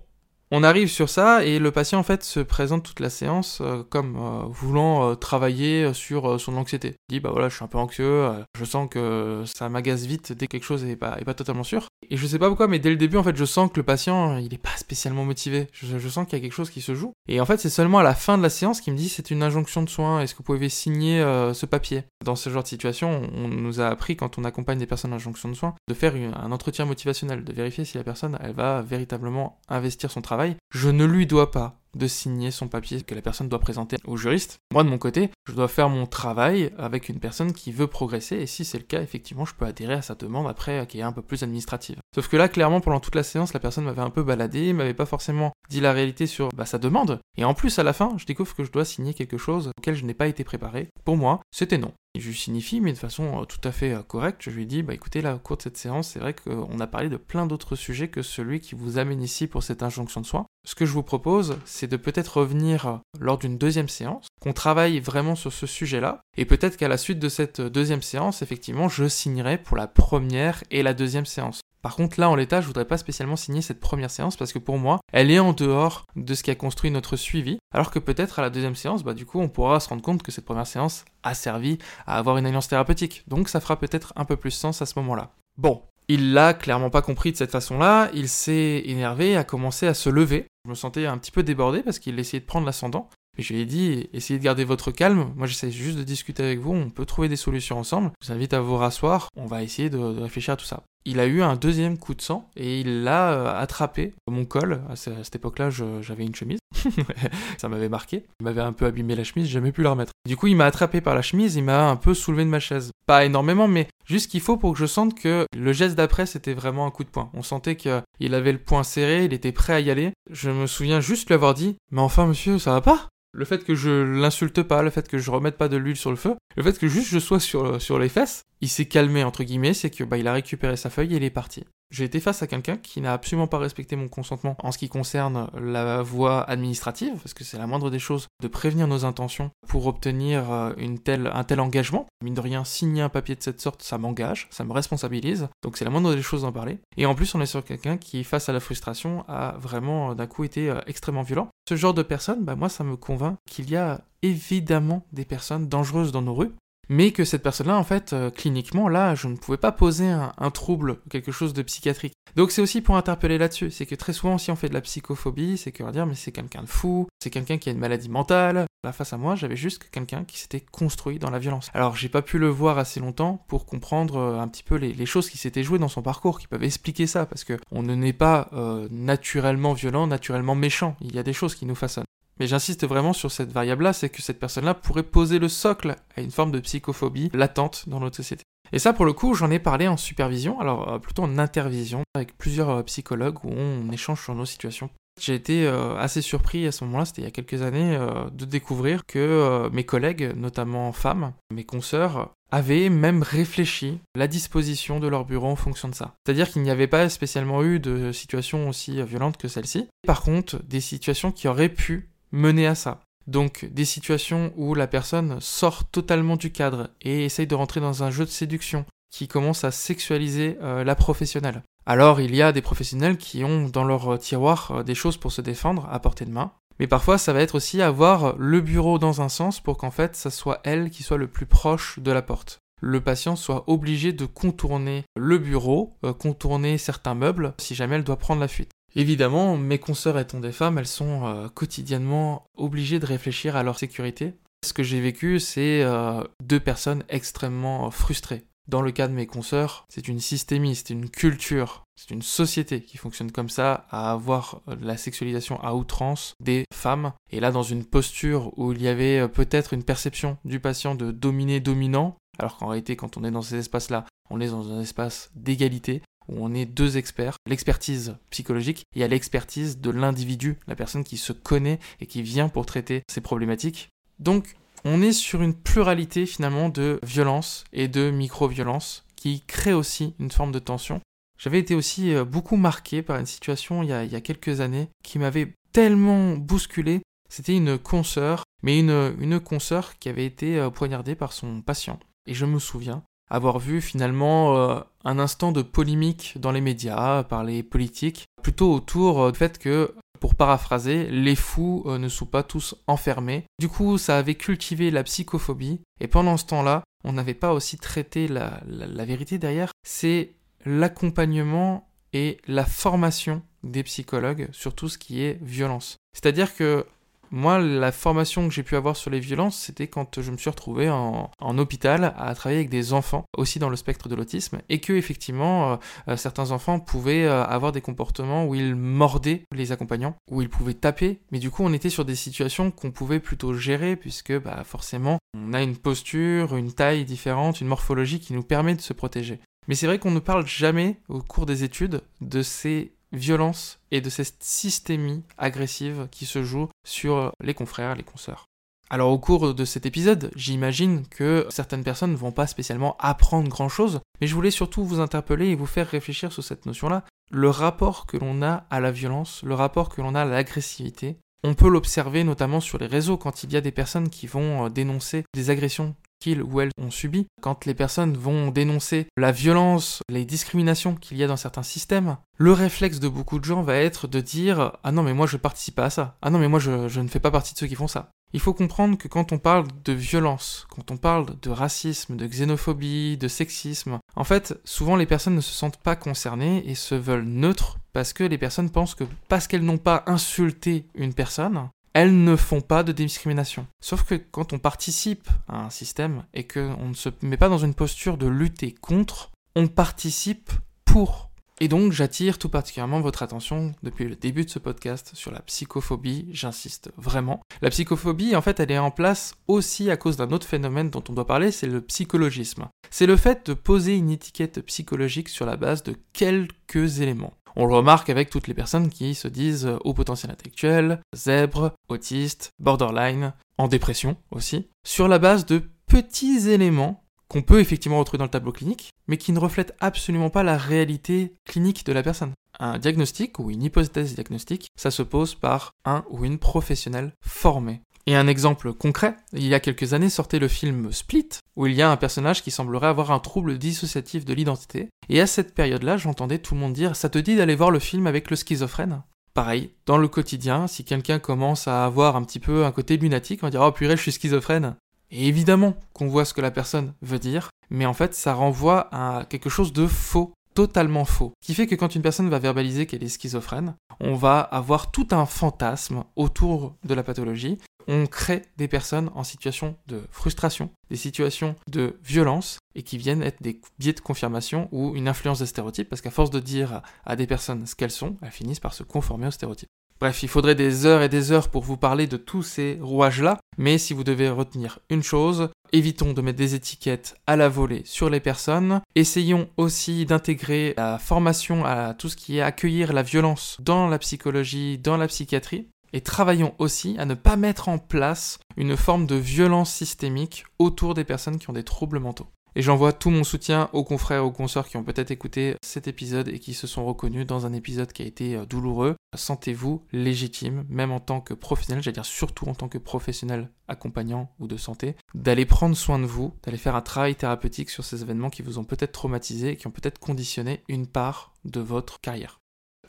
on 0.50 0.62
arrive 0.62 0.88
sur 0.88 1.08
ça 1.08 1.42
et 1.42 1.58
le 1.58 1.70
patient 1.70 1.98
en 1.98 2.02
fait 2.02 2.22
se 2.22 2.38
présente 2.38 2.84
toute 2.84 3.00
la 3.00 3.08
séance 3.08 3.62
comme 3.88 4.18
voulant 4.50 5.14
travailler 5.14 5.94
sur 5.94 6.40
son 6.40 6.56
anxiété. 6.56 6.96
Il 7.08 7.14
dit 7.14 7.20
bah 7.20 7.30
voilà 7.30 7.48
je 7.48 7.54
suis 7.54 7.64
un 7.64 7.68
peu 7.68 7.78
anxieux, 7.78 8.28
je 8.58 8.64
sens 8.64 8.88
que 8.90 9.44
ça 9.46 9.68
m'agace 9.68 10.06
vite 10.06 10.32
dès 10.32 10.46
que 10.46 10.50
quelque 10.50 10.64
chose 10.64 10.84
est 10.84 10.96
pas, 10.96 11.16
est 11.20 11.24
pas 11.24 11.34
totalement 11.34 11.62
sûr. 11.62 11.86
Et 12.08 12.16
je 12.16 12.26
sais 12.26 12.38
pas 12.38 12.48
pourquoi 12.48 12.66
mais 12.66 12.78
dès 12.78 12.90
le 12.90 12.96
début 12.96 13.16
en 13.16 13.22
fait 13.22 13.36
je 13.36 13.44
sens 13.44 13.70
que 13.70 13.78
le 13.78 13.82
patient 13.82 14.38
il 14.38 14.52
est 14.54 14.58
pas 14.58 14.76
spécialement 14.76 15.24
motivé. 15.24 15.68
Je, 15.72 16.08
sens 16.08 16.26
qu'il 16.26 16.38
y 16.38 16.40
a 16.40 16.42
quelque 16.42 16.54
chose 16.54 16.70
qui 16.70 16.80
se 16.80 16.94
joue. 16.94 17.12
Et 17.28 17.40
en 17.40 17.46
fait 17.46 17.58
c'est 17.58 17.70
seulement 17.70 17.98
à 17.98 18.02
la 18.02 18.14
fin 18.14 18.38
de 18.38 18.42
la 18.42 18.50
séance 18.50 18.80
qu'il 18.80 18.92
me 18.92 18.98
dit 18.98 19.08
c'est 19.08 19.30
une 19.30 19.42
injonction 19.42 19.82
de 19.82 19.88
soins, 19.88 20.20
est-ce 20.20 20.34
que 20.34 20.38
vous 20.38 20.44
pouvez 20.44 20.68
signer 20.68 21.20
ce 21.54 21.66
papier? 21.66 22.04
Dans 22.24 22.36
ce 22.36 22.50
genre 22.50 22.62
de 22.62 22.68
situation 22.68 23.22
on 23.34 23.48
nous 23.48 23.80
a 23.80 23.88
appris 23.88 24.16
quand 24.16 24.38
on 24.38 24.44
accompagne 24.44 24.78
des 24.78 24.86
personnes 24.86 25.12
en 25.12 25.16
injonction 25.16 25.48
de 25.48 25.54
soins 25.54 25.74
de 25.88 25.94
faire 25.94 26.14
un 26.14 26.52
entretien 26.52 26.84
motivationnel, 26.84 27.44
de 27.44 27.52
vérifier 27.52 27.84
si 27.84 27.98
la 27.98 28.04
personne 28.04 28.38
elle 28.42 28.52
va 28.52 28.82
véritablement 28.82 29.58
investir 29.68 30.10
son 30.10 30.22
travail 30.22 30.56
je 30.74 30.88
ne 30.88 31.04
lui 31.04 31.26
dois 31.26 31.50
pas 31.50 31.80
de 31.94 32.06
signer 32.06 32.50
son 32.50 32.68
papier 32.68 33.02
que 33.02 33.14
la 33.14 33.22
personne 33.22 33.48
doit 33.48 33.58
présenter 33.58 33.96
au 34.04 34.16
juriste. 34.16 34.58
Moi, 34.72 34.84
de 34.84 34.88
mon 34.88 34.98
côté, 34.98 35.30
je 35.46 35.52
dois 35.52 35.68
faire 35.68 35.88
mon 35.88 36.06
travail 36.06 36.72
avec 36.78 37.08
une 37.08 37.20
personne 37.20 37.52
qui 37.52 37.72
veut 37.72 37.86
progresser, 37.86 38.36
et 38.36 38.46
si 38.46 38.64
c'est 38.64 38.78
le 38.78 38.84
cas, 38.84 39.02
effectivement, 39.02 39.44
je 39.44 39.54
peux 39.54 39.64
adhérer 39.64 39.94
à 39.94 40.02
sa 40.02 40.14
demande 40.14 40.48
après, 40.48 40.86
qui 40.86 41.00
est 41.00 41.02
un 41.02 41.12
peu 41.12 41.22
plus 41.22 41.42
administrative. 41.42 41.98
Sauf 42.14 42.28
que 42.28 42.36
là, 42.36 42.48
clairement, 42.48 42.80
pendant 42.80 43.00
toute 43.00 43.14
la 43.14 43.22
séance, 43.22 43.52
la 43.52 43.60
personne 43.60 43.84
m'avait 43.84 44.02
un 44.02 44.10
peu 44.10 44.22
baladé, 44.22 44.72
m'avait 44.72 44.94
pas 44.94 45.06
forcément 45.06 45.52
dit 45.68 45.80
la 45.80 45.92
réalité 45.92 46.26
sur 46.26 46.48
bah, 46.50 46.66
sa 46.66 46.78
demande, 46.78 47.20
et 47.36 47.44
en 47.44 47.54
plus, 47.54 47.78
à 47.78 47.82
la 47.82 47.92
fin, 47.92 48.14
je 48.16 48.26
découvre 48.26 48.54
que 48.54 48.64
je 48.64 48.72
dois 48.72 48.84
signer 48.84 49.14
quelque 49.14 49.38
chose 49.38 49.70
auquel 49.78 49.94
je 49.94 50.04
n'ai 50.04 50.14
pas 50.14 50.28
été 50.28 50.44
préparé. 50.44 50.88
Pour 51.04 51.16
moi, 51.16 51.40
c'était 51.50 51.78
non. 51.78 51.92
Je 52.18 52.26
lui 52.26 52.34
signifie, 52.34 52.80
mais 52.80 52.92
de 52.92 52.98
façon 52.98 53.40
euh, 53.40 53.44
tout 53.44 53.60
à 53.62 53.70
fait 53.70 53.92
euh, 53.92 54.02
correcte, 54.02 54.42
je 54.42 54.50
lui 54.50 54.66
dis, 54.66 54.82
bah 54.82 54.94
écoutez, 54.94 55.22
là, 55.22 55.36
au 55.36 55.38
cours 55.38 55.56
de 55.56 55.62
cette 55.62 55.76
séance, 55.76 56.08
c'est 56.08 56.18
vrai 56.18 56.34
qu'on 56.34 56.80
a 56.80 56.86
parlé 56.88 57.08
de 57.08 57.16
plein 57.16 57.46
d'autres 57.46 57.76
sujets 57.76 58.08
que 58.08 58.22
celui 58.22 58.58
qui 58.58 58.74
vous 58.74 58.98
amène 58.98 59.22
ici 59.22 59.46
pour 59.46 59.62
cette 59.62 59.84
injonction 59.84 60.20
de 60.20 60.26
soins. 60.26 60.46
Ce 60.66 60.74
que 60.74 60.86
je 60.86 60.92
vous 60.92 61.04
propose, 61.04 61.56
c'est 61.64 61.86
de 61.86 61.96
peut-être 61.96 62.38
revenir 62.38 63.00
lors 63.20 63.38
d'une 63.38 63.58
deuxième 63.58 63.88
séance, 63.88 64.26
qu'on 64.40 64.52
travaille 64.52 64.98
vraiment 64.98 65.36
sur 65.36 65.52
ce 65.52 65.66
sujet-là, 65.66 66.20
et 66.36 66.46
peut-être 66.46 66.76
qu'à 66.76 66.88
la 66.88 66.98
suite 66.98 67.20
de 67.20 67.28
cette 67.28 67.60
deuxième 67.60 68.02
séance, 68.02 68.42
effectivement, 68.42 68.88
je 68.88 69.06
signerai 69.06 69.58
pour 69.58 69.76
la 69.76 69.86
première 69.86 70.64
et 70.72 70.82
la 70.82 70.94
deuxième 70.94 71.26
séance. 71.26 71.60
Par 71.82 71.96
contre, 71.96 72.20
là, 72.20 72.28
en 72.28 72.34
l'état, 72.34 72.60
je 72.60 72.66
voudrais 72.66 72.84
pas 72.84 72.98
spécialement 72.98 73.36
signer 73.36 73.62
cette 73.62 73.80
première 73.80 74.10
séance 74.10 74.36
parce 74.36 74.52
que 74.52 74.58
pour 74.58 74.78
moi, 74.78 75.00
elle 75.12 75.30
est 75.30 75.38
en 75.38 75.52
dehors 75.52 76.04
de 76.16 76.34
ce 76.34 76.42
qui 76.42 76.50
a 76.50 76.54
construit 76.54 76.90
notre 76.90 77.16
suivi. 77.16 77.58
Alors 77.72 77.90
que 77.90 77.98
peut-être 77.98 78.38
à 78.38 78.42
la 78.42 78.50
deuxième 78.50 78.74
séance, 78.74 79.02
bah, 79.02 79.14
du 79.14 79.26
coup, 79.26 79.40
on 79.40 79.48
pourra 79.48 79.80
se 79.80 79.88
rendre 79.88 80.02
compte 80.02 80.22
que 80.22 80.32
cette 80.32 80.44
première 80.44 80.66
séance 80.66 81.04
a 81.22 81.34
servi 81.34 81.78
à 82.06 82.18
avoir 82.18 82.36
une 82.36 82.46
alliance 82.46 82.68
thérapeutique. 82.68 83.24
Donc, 83.28 83.48
ça 83.48 83.60
fera 83.60 83.78
peut-être 83.78 84.12
un 84.16 84.24
peu 84.24 84.36
plus 84.36 84.50
sens 84.50 84.82
à 84.82 84.86
ce 84.86 84.98
moment-là. 84.98 85.30
Bon, 85.56 85.82
il 86.08 86.32
l'a 86.32 86.54
clairement 86.54 86.90
pas 86.90 87.02
compris 87.02 87.30
de 87.30 87.36
cette 87.36 87.52
façon-là, 87.52 88.10
il 88.14 88.28
s'est 88.28 88.82
énervé, 88.84 89.36
a 89.36 89.44
commencé 89.44 89.86
à 89.86 89.94
se 89.94 90.10
lever. 90.10 90.46
Je 90.64 90.70
me 90.70 90.74
sentais 90.74 91.06
un 91.06 91.16
petit 91.18 91.30
peu 91.30 91.42
débordé 91.42 91.82
parce 91.82 91.98
qu'il 91.98 92.18
essayait 92.18 92.40
de 92.40 92.46
prendre 92.46 92.66
l'ascendant. 92.66 93.08
Mais 93.38 93.44
je 93.44 93.52
lui 93.52 93.60
ai 93.60 93.64
dit, 93.64 94.08
essayez 94.12 94.38
de 94.38 94.44
garder 94.44 94.64
votre 94.64 94.90
calme. 94.90 95.32
Moi, 95.36 95.46
j'essaie 95.46 95.70
juste 95.70 95.96
de 95.96 96.02
discuter 96.02 96.42
avec 96.42 96.58
vous. 96.58 96.72
On 96.72 96.90
peut 96.90 97.06
trouver 97.06 97.28
des 97.28 97.36
solutions 97.36 97.78
ensemble. 97.78 98.10
Je 98.20 98.26
vous 98.26 98.32
invite 98.32 98.54
à 98.54 98.60
vous 98.60 98.76
rasseoir. 98.76 99.28
On 99.36 99.46
va 99.46 99.62
essayer 99.62 99.88
de, 99.88 99.98
réfléchir 99.98 100.54
à 100.54 100.56
tout 100.56 100.64
ça. 100.64 100.82
Il 101.06 101.18
a 101.18 101.26
eu 101.26 101.42
un 101.42 101.56
deuxième 101.56 101.96
coup 101.96 102.14
de 102.14 102.20
sang 102.20 102.50
et 102.56 102.80
il 102.80 103.04
l'a 103.04 103.32
euh, 103.32 103.62
attrapé 103.62 104.12
mon 104.28 104.44
col. 104.44 104.82
À 104.88 104.96
cette 104.96 105.34
époque-là, 105.34 105.70
j'avais 105.70 106.24
une 106.24 106.34
chemise. 106.34 106.58
ça 107.58 107.68
m'avait 107.68 107.88
marqué. 107.88 108.26
Il 108.40 108.44
m'avait 108.44 108.60
un 108.60 108.72
peu 108.72 108.86
abîmé 108.86 109.14
la 109.14 109.24
chemise, 109.24 109.46
j'ai 109.46 109.54
jamais 109.54 109.72
pu 109.72 109.82
la 109.82 109.90
remettre. 109.90 110.12
Du 110.26 110.36
coup, 110.36 110.46
il 110.46 110.56
m'a 110.56 110.66
attrapé 110.66 111.00
par 111.00 111.14
la 111.14 111.22
chemise, 111.22 111.56
il 111.56 111.64
m'a 111.64 111.88
un 111.88 111.96
peu 111.96 112.14
soulevé 112.14 112.44
de 112.44 112.50
ma 112.50 112.60
chaise. 112.60 112.90
Pas 113.06 113.24
énormément, 113.24 113.66
mais 113.66 113.88
juste 114.04 114.30
qu'il 114.30 114.40
faut 114.40 114.56
pour 114.56 114.72
que 114.72 114.78
je 114.78 114.86
sente 114.86 115.18
que 115.18 115.46
le 115.56 115.72
geste 115.72 115.96
d'après, 115.96 116.26
c'était 116.26 116.54
vraiment 116.54 116.86
un 116.86 116.90
coup 116.90 117.04
de 117.04 117.08
poing. 117.08 117.30
On 117.34 117.42
sentait 117.42 117.76
qu'il 117.76 118.34
avait 118.34 118.52
le 118.52 118.58
poing 118.58 118.82
serré, 118.82 119.24
il 119.24 119.32
était 119.32 119.52
prêt 119.52 119.74
à 119.74 119.80
y 119.80 119.90
aller. 119.90 120.12
Je 120.30 120.50
me 120.50 120.66
souviens 120.66 121.00
juste 121.00 121.28
lui 121.28 121.34
avoir 121.34 121.54
dit 121.54 121.76
Mais 121.90 122.02
enfin, 122.02 122.26
monsieur, 122.26 122.58
ça 122.58 122.72
va 122.72 122.80
pas? 122.80 123.08
Le 123.32 123.44
fait 123.44 123.64
que 123.64 123.74
je 123.74 123.90
l'insulte 123.90 124.62
pas, 124.62 124.82
le 124.82 124.90
fait 124.90 125.08
que 125.08 125.18
je 125.18 125.30
remette 125.30 125.56
pas 125.56 125.68
de 125.68 125.76
l'huile 125.76 125.96
sur 125.96 126.10
le 126.10 126.16
feu, 126.16 126.34
le 126.56 126.62
fait 126.62 126.76
que 126.78 126.88
juste 126.88 127.08
je 127.08 127.18
sois 127.20 127.38
sur, 127.38 127.80
sur 127.80 127.98
les 127.98 128.08
fesses, 128.08 128.42
il 128.60 128.68
s'est 128.68 128.86
calmé 128.86 129.24
entre 129.24 129.44
guillemets, 129.44 129.74
c'est 129.74 129.90
que 129.90 130.04
bah 130.04 130.18
il 130.18 130.28
a 130.28 130.32
récupéré 130.32 130.76
sa 130.76 130.90
feuille 130.90 131.14
et 131.14 131.16
il 131.16 131.24
est 131.24 131.30
parti. 131.30 131.64
J'ai 131.90 132.04
été 132.04 132.20
face 132.20 132.40
à 132.42 132.46
quelqu'un 132.46 132.76
qui 132.76 133.00
n'a 133.00 133.12
absolument 133.12 133.48
pas 133.48 133.58
respecté 133.58 133.96
mon 133.96 134.06
consentement 134.06 134.56
en 134.62 134.70
ce 134.70 134.78
qui 134.78 134.88
concerne 134.88 135.50
la 135.60 136.02
voie 136.02 136.42
administrative, 136.42 137.14
parce 137.16 137.34
que 137.34 137.42
c'est 137.42 137.58
la 137.58 137.66
moindre 137.66 137.90
des 137.90 137.98
choses 137.98 138.28
de 138.40 138.46
prévenir 138.46 138.86
nos 138.86 139.04
intentions 139.04 139.50
pour 139.66 139.86
obtenir 139.86 140.52
euh, 140.52 140.72
un 140.76 141.44
tel 141.44 141.60
engagement. 141.60 142.06
Mine 142.22 142.34
de 142.34 142.40
rien, 142.40 142.64
signer 142.64 143.02
un 143.02 143.08
papier 143.08 143.34
de 143.34 143.42
cette 143.42 143.60
sorte, 143.60 143.82
ça 143.82 143.98
m'engage, 143.98 144.46
ça 144.50 144.62
me 144.62 144.72
responsabilise, 144.72 145.48
donc 145.64 145.76
c'est 145.76 145.84
la 145.84 145.90
moindre 145.90 146.14
des 146.14 146.22
choses 146.22 146.42
d'en 146.42 146.52
parler. 146.52 146.78
Et 146.96 147.06
en 147.06 147.16
plus, 147.16 147.34
on 147.34 147.40
est 147.40 147.46
sur 147.46 147.64
quelqu'un 147.64 147.96
qui, 147.96 148.22
face 148.22 148.48
à 148.48 148.52
la 148.52 148.60
frustration, 148.60 149.24
a 149.26 149.56
vraiment 149.58 150.14
d'un 150.14 150.28
coup 150.28 150.44
été 150.44 150.70
euh, 150.70 150.80
extrêmement 150.86 151.22
violent. 151.22 151.48
Ce 151.68 151.74
genre 151.74 151.94
de 151.94 152.02
personne, 152.02 152.44
bah 152.44 152.54
moi, 152.54 152.68
ça 152.68 152.84
me 152.84 152.96
convainc 152.96 153.36
qu'il 153.50 153.68
y 153.68 153.76
a 153.76 154.00
évidemment 154.22 155.04
des 155.12 155.24
personnes 155.24 155.68
dangereuses 155.68 156.12
dans 156.12 156.22
nos 156.22 156.34
rues, 156.34 156.52
mais 156.90 157.12
que 157.12 157.24
cette 157.24 157.44
personne-là, 157.44 157.76
en 157.76 157.84
fait, 157.84 158.12
euh, 158.12 158.30
cliniquement, 158.30 158.88
là, 158.88 159.14
je 159.14 159.28
ne 159.28 159.36
pouvais 159.36 159.56
pas 159.56 159.70
poser 159.70 160.08
un, 160.08 160.50
trouble, 160.50 160.98
quelque 161.08 161.30
chose 161.30 161.54
de 161.54 161.62
psychiatrique. 161.62 162.14
Donc 162.34 162.50
c'est 162.50 162.60
aussi 162.60 162.80
pour 162.80 162.96
interpeller 162.96 163.38
là-dessus, 163.38 163.70
c'est 163.70 163.86
que 163.86 163.94
très 163.94 164.12
souvent, 164.12 164.38
si 164.38 164.50
on 164.50 164.56
fait 164.56 164.68
de 164.68 164.74
la 164.74 164.80
psychophobie, 164.80 165.56
c'est 165.56 165.70
qu'on 165.70 165.84
va 165.84 165.92
dire, 165.92 166.04
mais 166.04 166.16
c'est 166.16 166.32
quelqu'un 166.32 166.62
de 166.62 166.68
fou, 166.68 167.06
c'est 167.22 167.30
quelqu'un 167.30 167.58
qui 167.58 167.68
a 167.68 167.72
une 167.72 167.78
maladie 167.78 168.08
mentale. 168.08 168.66
Là, 168.82 168.92
face 168.92 169.12
à 169.12 169.18
moi, 169.18 169.36
j'avais 169.36 169.56
juste 169.56 169.88
quelqu'un 169.90 170.24
qui 170.24 170.38
s'était 170.38 170.60
construit 170.60 171.18
dans 171.20 171.30
la 171.30 171.38
violence. 171.38 171.70
Alors, 171.74 171.96
j'ai 171.96 172.08
pas 172.08 172.22
pu 172.22 172.38
le 172.38 172.48
voir 172.48 172.78
assez 172.78 172.98
longtemps 172.98 173.44
pour 173.46 173.66
comprendre 173.66 174.16
euh, 174.16 174.40
un 174.40 174.48
petit 174.48 174.62
peu 174.64 174.74
les, 174.76 175.06
choses 175.06 175.30
qui 175.30 175.38
s'étaient 175.38 175.62
jouées 175.62 175.78
dans 175.78 175.88
son 175.88 176.02
parcours, 176.02 176.40
qui 176.40 176.48
peuvent 176.48 176.64
expliquer 176.64 177.06
ça, 177.06 177.24
parce 177.24 177.44
que 177.44 177.58
on 177.70 177.82
ne 177.84 177.94
naît 177.94 178.12
pas 178.12 178.48
euh, 178.52 178.88
naturellement 178.90 179.74
violent, 179.74 180.08
naturellement 180.08 180.56
méchant. 180.56 180.96
Il 181.00 181.14
y 181.14 181.18
a 181.18 181.22
des 181.22 181.34
choses 181.34 181.54
qui 181.54 181.66
nous 181.66 181.74
façonnent. 181.76 182.04
Mais 182.40 182.46
j'insiste 182.46 182.86
vraiment 182.86 183.12
sur 183.12 183.30
cette 183.30 183.52
variable-là, 183.52 183.92
c'est 183.92 184.08
que 184.08 184.22
cette 184.22 184.40
personne-là 184.40 184.72
pourrait 184.72 185.02
poser 185.02 185.38
le 185.38 185.48
socle 185.48 185.94
à 186.16 186.22
une 186.22 186.30
forme 186.30 186.50
de 186.50 186.58
psychophobie 186.58 187.30
latente 187.34 187.84
dans 187.86 188.00
notre 188.00 188.16
société. 188.16 188.42
Et 188.72 188.78
ça, 188.78 188.92
pour 188.92 189.04
le 189.04 189.12
coup, 189.12 189.34
j'en 189.34 189.50
ai 189.50 189.58
parlé 189.58 189.88
en 189.88 189.96
supervision, 189.96 190.60
alors 190.60 190.88
euh, 190.88 190.98
plutôt 190.98 191.24
en 191.24 191.38
intervision, 191.38 192.02
avec 192.14 192.38
plusieurs 192.38 192.70
euh, 192.70 192.82
psychologues 192.84 193.44
où 193.44 193.50
on 193.50 193.90
échange 193.92 194.22
sur 194.22 194.34
nos 194.34 194.46
situations. 194.46 194.90
J'ai 195.20 195.34
été 195.34 195.66
euh, 195.66 195.96
assez 195.96 196.22
surpris 196.22 196.66
à 196.66 196.72
ce 196.72 196.84
moment-là, 196.84 197.04
c'était 197.04 197.22
il 197.22 197.24
y 197.24 197.28
a 197.28 197.32
quelques 197.32 197.60
années, 197.60 197.98
de 198.32 198.44
découvrir 198.46 199.04
que 199.06 199.68
mes 199.70 199.84
collègues, 199.84 200.32
notamment 200.34 200.92
femmes, 200.92 201.32
mes 201.52 201.64
consoeurs, 201.64 202.30
avaient 202.50 202.88
même 202.88 203.22
réfléchi 203.22 203.98
la 204.16 204.28
disposition 204.28 204.98
de 204.98 205.08
leur 205.08 205.24
bureau 205.24 205.48
en 205.48 205.56
fonction 205.56 205.88
de 205.88 205.94
ça. 205.94 206.14
C'est-à-dire 206.24 206.48
qu'il 206.48 206.62
n'y 206.62 206.70
avait 206.70 206.86
pas 206.86 207.08
spécialement 207.08 207.62
eu 207.62 207.80
de 207.80 208.12
situations 208.12 208.68
aussi 208.68 209.02
violentes 209.02 209.36
que 209.36 209.48
celle-ci. 209.48 209.88
Par 210.06 210.22
contre, 210.22 210.62
des 210.64 210.80
situations 210.80 211.32
qui 211.32 211.48
auraient 211.48 211.68
pu 211.68 212.09
mener 212.32 212.66
à 212.66 212.74
ça. 212.74 213.00
Donc 213.26 213.64
des 213.70 213.84
situations 213.84 214.52
où 214.56 214.74
la 214.74 214.86
personne 214.86 215.40
sort 215.40 215.84
totalement 215.84 216.36
du 216.36 216.50
cadre 216.50 216.90
et 217.00 217.24
essaye 217.24 217.46
de 217.46 217.54
rentrer 217.54 217.80
dans 217.80 218.02
un 218.02 218.10
jeu 218.10 218.24
de 218.24 218.30
séduction 218.30 218.84
qui 219.10 219.28
commence 219.28 219.64
à 219.64 219.70
sexualiser 219.70 220.56
euh, 220.62 220.84
la 220.84 220.94
professionnelle. 220.94 221.62
Alors 221.86 222.20
il 222.20 222.34
y 222.34 222.42
a 222.42 222.52
des 222.52 222.62
professionnels 222.62 223.18
qui 223.18 223.44
ont 223.44 223.68
dans 223.68 223.84
leur 223.84 224.18
tiroir 224.18 224.70
euh, 224.70 224.82
des 224.82 224.94
choses 224.94 225.16
pour 225.16 225.32
se 225.32 225.40
défendre 225.40 225.88
à 225.90 226.00
portée 226.00 226.24
de 226.24 226.30
main. 226.30 226.52
Mais 226.78 226.86
parfois 226.86 227.18
ça 227.18 227.32
va 227.32 227.40
être 227.40 227.56
aussi 227.56 227.82
avoir 227.82 228.36
le 228.38 228.60
bureau 228.60 228.98
dans 228.98 229.20
un 229.20 229.28
sens 229.28 229.60
pour 229.60 229.76
qu'en 229.76 229.90
fait 229.90 230.16
ça 230.16 230.30
soit 230.30 230.60
elle 230.64 230.90
qui 230.90 231.02
soit 231.02 231.18
le 231.18 231.28
plus 231.28 231.46
proche 231.46 231.98
de 231.98 232.10
la 232.10 232.22
porte. 232.22 232.58
le 232.82 233.02
patient 233.02 233.36
soit 233.36 233.64
obligé 233.66 234.14
de 234.14 234.24
contourner 234.24 235.04
le 235.14 235.36
bureau, 235.36 235.98
euh, 236.04 236.14
contourner 236.14 236.78
certains 236.78 237.14
meubles, 237.14 237.52
si 237.58 237.74
jamais 237.74 237.96
elle 237.96 238.04
doit 238.04 238.16
prendre 238.16 238.40
la 238.40 238.48
fuite. 238.48 238.70
Évidemment, 238.94 239.56
mes 239.56 239.78
consoeurs 239.78 240.18
étant 240.18 240.40
des 240.40 240.52
femmes, 240.52 240.78
elles 240.78 240.86
sont 240.86 241.26
euh, 241.26 241.48
quotidiennement 241.48 242.44
obligées 242.56 242.98
de 242.98 243.06
réfléchir 243.06 243.56
à 243.56 243.62
leur 243.62 243.78
sécurité. 243.78 244.34
Ce 244.64 244.72
que 244.72 244.82
j'ai 244.82 245.00
vécu, 245.00 245.40
c'est 245.40 245.82
euh, 245.82 246.22
deux 246.42 246.60
personnes 246.60 247.04
extrêmement 247.08 247.90
frustrées. 247.90 248.44
Dans 248.68 248.82
le 248.82 248.92
cas 248.92 249.08
de 249.08 249.12
mes 249.12 249.26
consoeurs, 249.26 249.86
c'est 249.88 250.06
une 250.06 250.20
systémie, 250.20 250.76
c'est 250.76 250.90
une 250.90 251.08
culture, 251.08 251.84
c'est 251.96 252.14
une 252.14 252.22
société 252.22 252.82
qui 252.82 252.98
fonctionne 252.98 253.32
comme 253.32 253.48
ça, 253.48 253.86
à 253.90 254.12
avoir 254.12 254.60
la 254.80 254.96
sexualisation 254.96 255.60
à 255.60 255.74
outrance 255.74 256.34
des 256.40 256.64
femmes. 256.72 257.12
Et 257.30 257.40
là, 257.40 257.50
dans 257.50 257.64
une 257.64 257.84
posture 257.84 258.56
où 258.58 258.72
il 258.72 258.82
y 258.82 258.86
avait 258.86 259.26
peut-être 259.28 259.72
une 259.72 259.82
perception 259.82 260.36
du 260.44 260.60
patient 260.60 260.94
de 260.94 261.10
dominé-dominant, 261.10 262.16
alors 262.38 262.58
qu'en 262.58 262.68
réalité, 262.68 262.94
quand 262.94 263.16
on 263.16 263.24
est 263.24 263.32
dans 263.32 263.42
ces 263.42 263.56
espaces-là, 263.56 264.04
on 264.30 264.40
est 264.40 264.50
dans 264.50 264.70
un 264.70 264.80
espace 264.80 265.30
d'égalité, 265.34 266.02
où 266.30 266.44
on 266.44 266.54
est 266.54 266.66
deux 266.66 266.96
experts, 266.96 267.36
l'expertise 267.46 268.16
psychologique 268.30 268.84
et 268.94 269.04
à 269.04 269.08
l'expertise 269.08 269.78
de 269.78 269.90
l'individu, 269.90 270.58
la 270.66 270.76
personne 270.76 271.04
qui 271.04 271.16
se 271.16 271.32
connaît 271.32 271.78
et 272.00 272.06
qui 272.06 272.22
vient 272.22 272.48
pour 272.48 272.66
traiter 272.66 273.02
ces 273.10 273.20
problématiques. 273.20 273.88
Donc, 274.18 274.56
on 274.84 275.02
est 275.02 275.12
sur 275.12 275.42
une 275.42 275.54
pluralité 275.54 276.24
finalement 276.26 276.68
de 276.68 277.00
violences 277.02 277.64
et 277.72 277.88
de 277.88 278.10
micro-violences 278.10 279.04
qui 279.16 279.42
créent 279.46 279.74
aussi 279.74 280.14
une 280.18 280.30
forme 280.30 280.52
de 280.52 280.58
tension. 280.58 281.00
J'avais 281.38 281.58
été 281.58 281.74
aussi 281.74 282.14
euh, 282.14 282.24
beaucoup 282.24 282.56
marqué 282.56 283.02
par 283.02 283.18
une 283.18 283.26
situation 283.26 283.82
il 283.82 283.88
y 283.88 283.92
a, 283.92 284.20
quelques 284.20 284.60
années 284.60 284.88
qui 285.02 285.18
m'avait 285.18 285.52
tellement 285.72 286.36
bousculé. 286.36 287.00
C'était 287.28 287.56
une 287.56 287.78
consoeur, 287.78 288.44
mais 288.62 288.78
une, 288.78 289.14
une 289.20 289.40
consoeur 289.40 289.98
qui 289.98 290.08
avait 290.08 290.26
été 290.26 290.58
euh, 290.58 290.70
poignardée 290.70 291.14
par 291.14 291.32
son 291.32 291.62
patient. 291.62 291.98
Et 292.26 292.34
je 292.34 292.44
me 292.44 292.58
souviens 292.58 293.02
avoir 293.30 293.58
vu 293.58 293.80
finalement 293.80 294.56
euh, 294.56 294.80
un 295.04 295.18
instant 295.18 295.52
de 295.52 295.62
polémique 295.62 296.34
dans 296.36 296.52
les 296.52 296.60
médias, 296.60 297.22
par 297.22 297.44
les 297.44 297.62
politiques, 297.62 298.26
plutôt 298.42 298.74
autour 298.74 299.22
euh, 299.22 299.32
du 299.32 299.38
fait 299.38 299.58
que, 299.58 299.94
pour 300.18 300.34
paraphraser, 300.34 301.06
les 301.06 301.36
fous 301.36 301.84
euh, 301.86 301.98
ne 301.98 302.08
sont 302.08 302.26
pas 302.26 302.42
tous 302.42 302.74
enfermés. 302.86 303.44
Du 303.58 303.68
coup, 303.68 303.96
ça 303.96 304.18
avait 304.18 304.34
cultivé 304.34 304.90
la 304.90 305.04
psychophobie, 305.04 305.80
et 306.00 306.08
pendant 306.08 306.36
ce 306.36 306.46
temps-là, 306.46 306.82
on 307.04 307.12
n'avait 307.12 307.34
pas 307.34 307.54
aussi 307.54 307.78
traité 307.78 308.28
la, 308.28 308.60
la 308.66 309.04
vérité 309.04 309.38
derrière, 309.38 309.70
c'est 309.82 310.34
l'accompagnement 310.66 311.88
et 312.12 312.38
la 312.46 312.66
formation 312.66 313.42
des 313.62 313.82
psychologues 313.82 314.48
sur 314.52 314.74
tout 314.74 314.88
ce 314.88 314.98
qui 314.98 315.22
est 315.22 315.38
violence. 315.42 315.96
C'est-à-dire 316.12 316.54
que 316.54 316.84
moi, 317.30 317.58
la 317.58 317.92
formation 317.92 318.48
que 318.48 318.54
j'ai 318.54 318.62
pu 318.62 318.76
avoir 318.76 318.96
sur 318.96 319.10
les 319.10 319.20
violences, 319.20 319.56
c'était 319.56 319.86
quand 319.86 320.20
je 320.20 320.30
me 320.30 320.36
suis 320.36 320.50
retrouvé 320.50 320.90
en, 320.90 321.30
hôpital 321.58 322.14
à 322.16 322.34
travailler 322.34 322.60
avec 322.60 322.70
des 322.70 322.92
enfants, 322.92 323.24
aussi 323.36 323.58
dans 323.58 323.68
le 323.68 323.76
spectre 323.76 324.08
de 324.08 324.14
l'autisme, 324.14 324.60
et 324.68 324.80
que 324.80 324.92
effectivement, 324.92 325.72
euh, 325.72 325.76
euh, 326.08 326.16
certains 326.16 326.50
enfants 326.50 326.80
pouvaient 326.80 327.24
euh, 327.24 327.44
avoir 327.44 327.72
des 327.72 327.80
comportements 327.80 328.46
où 328.46 328.54
ils 328.54 328.74
mordaient 328.74 329.42
les 329.54 329.72
accompagnants, 329.72 330.16
où 330.30 330.42
ils 330.42 330.48
pouvaient 330.48 330.74
taper, 330.74 331.20
mais 331.30 331.38
du 331.38 331.50
coup, 331.50 331.62
on 331.62 331.72
était 331.72 331.90
sur 331.90 332.04
des 332.04 332.16
situations 332.16 332.70
qu'on 332.70 332.90
pouvait 332.90 333.20
plutôt 333.20 333.54
gérer, 333.54 333.96
puisque 333.96 334.36
bah, 334.38 334.62
forcément, 334.64 335.18
on 335.36 335.52
a 335.52 335.62
une 335.62 335.76
posture, 335.76 336.56
une 336.56 336.72
taille 336.72 337.04
différente, 337.04 337.60
une 337.60 337.68
morphologie 337.68 338.20
qui 338.20 338.32
nous 338.32 338.42
permet 338.42 338.74
de 338.74 338.80
se 338.80 338.92
protéger. 338.92 339.40
Mais 339.68 339.74
c'est 339.74 339.86
vrai 339.86 339.98
qu'on 339.98 340.10
ne 340.10 340.18
parle 340.18 340.46
jamais 340.46 340.96
au 341.08 341.20
cours 341.20 341.46
des 341.46 341.62
études 341.62 342.02
de 342.20 342.42
ces 342.42 342.92
violence 343.12 343.80
et 343.90 344.00
de 344.00 344.10
cette 344.10 344.42
systémie 344.42 345.22
agressive 345.38 346.08
qui 346.10 346.26
se 346.26 346.42
joue 346.42 346.68
sur 346.86 347.32
les 347.42 347.54
confrères, 347.54 347.94
les 347.94 348.02
consoeurs. 348.02 348.46
Alors 348.92 349.12
au 349.12 349.18
cours 349.18 349.54
de 349.54 349.64
cet 349.64 349.86
épisode, 349.86 350.32
j'imagine 350.34 351.06
que 351.06 351.46
certaines 351.48 351.84
personnes 351.84 352.10
ne 352.10 352.16
vont 352.16 352.32
pas 352.32 352.48
spécialement 352.48 352.96
apprendre 352.98 353.48
grand-chose, 353.48 354.00
mais 354.20 354.26
je 354.26 354.34
voulais 354.34 354.50
surtout 354.50 354.84
vous 354.84 354.98
interpeller 354.98 355.46
et 355.46 355.54
vous 355.54 355.66
faire 355.66 355.86
réfléchir 355.86 356.32
sur 356.32 356.42
cette 356.42 356.66
notion-là. 356.66 357.04
Le 357.30 357.48
rapport 357.48 358.06
que 358.06 358.16
l'on 358.16 358.42
a 358.42 358.64
à 358.68 358.80
la 358.80 358.90
violence, 358.90 359.42
le 359.44 359.54
rapport 359.54 359.90
que 359.90 360.00
l'on 360.00 360.16
a 360.16 360.22
à 360.22 360.24
l'agressivité, 360.24 361.18
on 361.44 361.54
peut 361.54 361.68
l'observer 361.68 362.24
notamment 362.24 362.60
sur 362.60 362.78
les 362.78 362.86
réseaux 362.86 363.16
quand 363.16 363.44
il 363.44 363.52
y 363.52 363.56
a 363.56 363.60
des 363.60 363.70
personnes 363.70 364.10
qui 364.10 364.26
vont 364.26 364.66
euh, 364.66 364.68
dénoncer 364.68 365.24
des 365.34 365.50
agressions 365.50 365.94
qu'ils 366.20 366.42
ou 366.42 366.60
elles 366.60 366.70
ont 366.78 366.90
subi, 366.90 367.26
quand 367.40 367.64
les 367.64 367.74
personnes 367.74 368.16
vont 368.16 368.50
dénoncer 368.50 369.06
la 369.16 369.32
violence, 369.32 370.02
les 370.08 370.24
discriminations 370.24 370.94
qu'il 370.94 371.16
y 371.16 371.24
a 371.24 371.26
dans 371.26 371.36
certains 371.36 371.62
systèmes, 371.62 372.16
le 372.36 372.52
réflexe 372.52 373.00
de 373.00 373.08
beaucoup 373.08 373.38
de 373.38 373.44
gens 373.44 373.62
va 373.62 373.76
être 373.76 374.06
de 374.06 374.20
dire 374.20 374.72
Ah 374.84 374.92
non, 374.92 375.02
mais 375.02 375.14
moi 375.14 375.26
je 375.26 375.36
participe 375.36 375.76
pas 375.76 375.86
à 375.86 375.90
ça. 375.90 376.16
Ah 376.22 376.30
non, 376.30 376.38
mais 376.38 376.48
moi 376.48 376.60
je, 376.60 376.88
je 376.88 377.00
ne 377.00 377.08
fais 377.08 377.20
pas 377.20 377.30
partie 377.30 377.54
de 377.54 377.58
ceux 377.58 377.66
qui 377.66 377.74
font 377.74 377.88
ça. 377.88 378.10
Il 378.32 378.40
faut 378.40 378.54
comprendre 378.54 378.96
que 378.96 379.08
quand 379.08 379.32
on 379.32 379.38
parle 379.38 379.66
de 379.84 379.92
violence, 379.92 380.66
quand 380.70 380.92
on 380.92 380.96
parle 380.96 381.26
de 381.42 381.50
racisme, 381.50 382.16
de 382.16 382.26
xénophobie, 382.26 383.16
de 383.16 383.26
sexisme, 383.26 383.98
en 384.14 384.24
fait, 384.24 384.56
souvent 384.64 384.94
les 384.94 385.06
personnes 385.06 385.34
ne 385.34 385.40
se 385.40 385.52
sentent 385.52 385.78
pas 385.78 385.96
concernées 385.96 386.62
et 386.68 386.76
se 386.76 386.94
veulent 386.94 387.24
neutres 387.24 387.78
parce 387.92 388.12
que 388.12 388.22
les 388.22 388.38
personnes 388.38 388.70
pensent 388.70 388.94
que 388.94 389.04
parce 389.28 389.48
qu'elles 389.48 389.64
n'ont 389.64 389.78
pas 389.78 390.04
insulté 390.06 390.86
une 390.94 391.12
personne, 391.12 391.68
elles 391.92 392.22
ne 392.22 392.36
font 392.36 392.60
pas 392.60 392.82
de 392.82 392.92
discrimination. 392.92 393.66
Sauf 393.80 394.04
que 394.04 394.14
quand 394.14 394.52
on 394.52 394.58
participe 394.58 395.28
à 395.48 395.58
un 395.64 395.70
système 395.70 396.24
et 396.34 396.46
qu'on 396.46 396.88
ne 396.88 396.94
se 396.94 397.08
met 397.22 397.36
pas 397.36 397.48
dans 397.48 397.58
une 397.58 397.74
posture 397.74 398.16
de 398.16 398.26
lutter 398.26 398.72
contre, 398.72 399.30
on 399.56 399.66
participe 399.66 400.50
pour. 400.84 401.29
Et 401.62 401.68
donc 401.68 401.92
j'attire 401.92 402.38
tout 402.38 402.48
particulièrement 402.48 403.02
votre 403.02 403.22
attention 403.22 403.74
depuis 403.82 404.06
le 404.06 404.16
début 404.16 404.46
de 404.46 404.50
ce 404.50 404.58
podcast 404.58 405.10
sur 405.14 405.30
la 405.30 405.40
psychophobie, 405.40 406.26
j'insiste 406.32 406.90
vraiment. 406.96 407.42
La 407.60 407.68
psychophobie, 407.68 408.34
en 408.34 408.40
fait, 408.40 408.60
elle 408.60 408.70
est 408.70 408.78
en 408.78 408.90
place 408.90 409.34
aussi 409.46 409.90
à 409.90 409.98
cause 409.98 410.16
d'un 410.16 410.30
autre 410.30 410.46
phénomène 410.46 410.88
dont 410.88 411.04
on 411.10 411.12
doit 411.12 411.26
parler, 411.26 411.50
c'est 411.50 411.66
le 411.66 411.82
psychologisme. 411.82 412.66
C'est 412.88 413.04
le 413.04 413.16
fait 413.16 413.44
de 413.46 413.52
poser 413.52 413.94
une 413.94 414.08
étiquette 414.08 414.62
psychologique 414.62 415.28
sur 415.28 415.44
la 415.44 415.58
base 415.58 415.82
de 415.82 415.96
quelques 416.14 417.00
éléments. 417.00 417.34
On 417.56 417.66
le 417.66 417.74
remarque 417.74 418.08
avec 418.08 418.30
toutes 418.30 418.48
les 418.48 418.54
personnes 418.54 418.88
qui 418.88 419.14
se 419.14 419.28
disent 419.28 419.70
au 419.84 419.92
potentiel 419.92 420.32
intellectuel, 420.32 421.02
zèbre, 421.14 421.72
autiste, 421.88 422.52
borderline, 422.58 423.34
en 423.58 423.68
dépression 423.68 424.16
aussi, 424.30 424.68
sur 424.86 425.08
la 425.08 425.18
base 425.18 425.44
de 425.44 425.62
petits 425.86 426.48
éléments 426.48 427.04
qu'on 427.30 427.42
peut 427.42 427.60
effectivement 427.60 427.98
retrouver 427.98 428.18
dans 428.18 428.24
le 428.24 428.30
tableau 428.30 428.50
clinique, 428.50 428.90
mais 429.10 429.18
qui 429.18 429.32
ne 429.32 429.40
reflètent 429.40 429.74
absolument 429.80 430.30
pas 430.30 430.44
la 430.44 430.56
réalité 430.56 431.34
clinique 431.44 431.84
de 431.84 431.92
la 431.92 432.04
personne. 432.04 432.32
Un 432.60 432.78
diagnostic 432.78 433.40
ou 433.40 433.50
une 433.50 433.64
hypothèse 433.64 434.14
diagnostique, 434.14 434.68
ça 434.76 434.92
se 434.92 435.02
pose 435.02 435.34
par 435.34 435.72
un 435.84 436.04
ou 436.10 436.24
une 436.24 436.38
professionnelle 436.38 437.12
formée 437.20 437.82
et 438.06 438.16
un 438.16 438.26
exemple 438.26 438.72
concret, 438.72 439.14
il 439.32 439.46
y 439.46 439.54
a 439.54 439.60
quelques 439.60 439.92
années 439.92 440.10
sortait 440.10 440.38
le 440.38 440.48
film 440.48 440.90
Split, 440.90 441.28
où 441.54 441.66
il 441.66 441.74
y 441.74 441.82
a 441.82 441.90
un 441.90 441.96
personnage 441.96 442.42
qui 442.42 442.50
semblerait 442.50 442.88
avoir 442.88 443.12
un 443.12 443.20
trouble 443.20 443.58
dissociatif 443.58 444.24
de 444.24 444.32
l'identité, 444.32 444.88
et 445.08 445.20
à 445.20 445.26
cette 445.26 445.54
période-là, 445.54 445.96
j'entendais 445.96 446.38
tout 446.38 446.54
le 446.54 446.60
monde 446.60 446.72
dire 446.72 446.96
Ça 446.96 447.08
te 447.08 447.18
dit 447.18 447.36
d'aller 447.36 447.54
voir 447.54 447.70
le 447.70 447.78
film 447.78 448.06
avec 448.06 448.30
le 448.30 448.36
schizophrène? 448.36 449.02
Pareil, 449.34 449.70
dans 449.86 449.98
le 449.98 450.08
quotidien, 450.08 450.66
si 450.66 450.84
quelqu'un 450.84 451.20
commence 451.20 451.68
à 451.68 451.84
avoir 451.84 452.16
un 452.16 452.24
petit 452.24 452.40
peu 452.40 452.64
un 452.64 452.72
côté 452.72 452.96
lunatique, 452.96 453.40
on 453.42 453.46
va 453.46 453.50
dire 453.50 453.62
Oh 453.62 453.70
purée, 453.70 453.96
je 453.96 454.02
suis 454.02 454.12
schizophrène. 454.12 454.74
Et 455.10 455.26
évidemment 455.28 455.74
qu'on 455.92 456.08
voit 456.08 456.24
ce 456.24 456.34
que 456.34 456.40
la 456.40 456.50
personne 456.50 456.94
veut 457.02 457.18
dire, 457.18 457.50
mais 457.70 457.86
en 457.86 457.94
fait, 457.94 458.14
ça 458.14 458.34
renvoie 458.34 458.88
à 458.92 459.24
quelque 459.24 459.50
chose 459.50 459.72
de 459.72 459.86
faux 459.86 460.32
totalement 460.54 461.04
faux. 461.04 461.32
Qui 461.40 461.54
fait 461.54 461.66
que 461.66 461.74
quand 461.74 461.94
une 461.94 462.02
personne 462.02 462.28
va 462.28 462.38
verbaliser 462.38 462.86
qu'elle 462.86 463.04
est 463.04 463.08
schizophrène, 463.08 463.74
on 464.00 464.14
va 464.14 464.40
avoir 464.40 464.90
tout 464.90 465.08
un 465.12 465.26
fantasme 465.26 466.04
autour 466.16 466.74
de 466.84 466.94
la 466.94 467.02
pathologie. 467.02 467.58
On 467.88 468.06
crée 468.06 468.42
des 468.56 468.68
personnes 468.68 469.10
en 469.14 469.24
situation 469.24 469.76
de 469.86 470.02
frustration, 470.10 470.70
des 470.90 470.96
situations 470.96 471.56
de 471.68 471.98
violence, 472.04 472.58
et 472.74 472.82
qui 472.82 472.98
viennent 472.98 473.22
être 473.22 473.42
des 473.42 473.60
biais 473.78 473.92
de 473.92 474.00
confirmation 474.00 474.68
ou 474.70 474.94
une 474.94 475.08
influence 475.08 475.38
des 475.38 475.46
stéréotypes, 475.46 475.88
parce 475.88 476.02
qu'à 476.02 476.10
force 476.10 476.30
de 476.30 476.40
dire 476.40 476.82
à 477.04 477.16
des 477.16 477.26
personnes 477.26 477.66
ce 477.66 477.74
qu'elles 477.74 477.90
sont, 477.90 478.16
elles 478.22 478.30
finissent 478.30 478.60
par 478.60 478.74
se 478.74 478.82
conformer 478.82 479.26
aux 479.26 479.32
stéréotypes. 479.32 479.70
Bref, 480.00 480.22
il 480.22 480.30
faudrait 480.30 480.54
des 480.54 480.86
heures 480.86 481.02
et 481.02 481.10
des 481.10 481.30
heures 481.30 481.50
pour 481.50 481.62
vous 481.62 481.76
parler 481.76 482.06
de 482.06 482.16
tous 482.16 482.42
ces 482.42 482.78
rouages-là, 482.80 483.38
mais 483.58 483.76
si 483.76 483.92
vous 483.92 484.02
devez 484.02 484.30
retenir 484.30 484.78
une 484.88 485.02
chose, 485.02 485.50
évitons 485.74 486.14
de 486.14 486.22
mettre 486.22 486.38
des 486.38 486.54
étiquettes 486.54 487.16
à 487.26 487.36
la 487.36 487.50
volée 487.50 487.82
sur 487.84 488.08
les 488.08 488.20
personnes, 488.20 488.80
essayons 488.94 489.50
aussi 489.58 490.06
d'intégrer 490.06 490.72
la 490.78 490.98
formation 490.98 491.66
à 491.66 491.92
tout 491.92 492.08
ce 492.08 492.16
qui 492.16 492.38
est 492.38 492.42
accueillir 492.42 492.94
la 492.94 493.02
violence 493.02 493.58
dans 493.60 493.88
la 493.88 493.98
psychologie, 493.98 494.78
dans 494.78 494.96
la 494.96 495.06
psychiatrie, 495.06 495.68
et 495.92 496.00
travaillons 496.00 496.54
aussi 496.58 496.96
à 496.98 497.04
ne 497.04 497.14
pas 497.14 497.36
mettre 497.36 497.68
en 497.68 497.76
place 497.76 498.38
une 498.56 498.78
forme 498.78 499.06
de 499.06 499.16
violence 499.16 499.70
systémique 499.70 500.44
autour 500.58 500.94
des 500.94 501.04
personnes 501.04 501.38
qui 501.38 501.50
ont 501.50 501.54
des 501.54 501.64
troubles 501.64 501.98
mentaux. 501.98 502.28
Et 502.56 502.62
j'envoie 502.62 502.92
tout 502.92 503.10
mon 503.10 503.24
soutien 503.24 503.70
aux 503.72 503.84
confrères, 503.84 504.24
aux 504.24 504.32
consoeurs 504.32 504.68
qui 504.68 504.76
ont 504.76 504.84
peut-être 504.84 505.10
écouté 505.10 505.54
cet 505.62 505.88
épisode 505.88 506.28
et 506.28 506.38
qui 506.38 506.54
se 506.54 506.66
sont 506.66 506.84
reconnus 506.84 507.26
dans 507.26 507.46
un 507.46 507.52
épisode 507.52 507.92
qui 507.92 508.02
a 508.02 508.06
été 508.06 508.36
euh, 508.36 508.46
douloureux. 508.46 508.96
Sentez-vous 509.14 509.82
légitime, 509.92 510.64
même 510.68 510.92
en 510.92 511.00
tant 511.00 511.20
que 511.20 511.34
professionnel, 511.34 511.82
j'allais 511.82 511.94
dire 511.94 512.04
surtout 512.04 512.48
en 512.48 512.54
tant 512.54 512.68
que 512.68 512.78
professionnel 512.78 513.50
accompagnant 513.68 514.32
ou 514.38 514.48
de 514.48 514.56
santé, 514.56 514.96
d'aller 515.14 515.46
prendre 515.46 515.76
soin 515.76 515.98
de 515.98 516.04
vous, 516.04 516.34
d'aller 516.44 516.58
faire 516.58 516.74
un 516.74 516.82
travail 516.82 517.14
thérapeutique 517.14 517.70
sur 517.70 517.84
ces 517.84 518.02
événements 518.02 518.30
qui 518.30 518.42
vous 518.42 518.58
ont 518.58 518.64
peut-être 518.64 518.92
traumatisé 518.92 519.50
et 519.50 519.56
qui 519.56 519.66
ont 519.66 519.72
peut-être 519.72 519.98
conditionné 519.98 520.62
une 520.68 520.86
part 520.86 521.32
de 521.44 521.60
votre 521.60 522.00
carrière. 522.00 522.40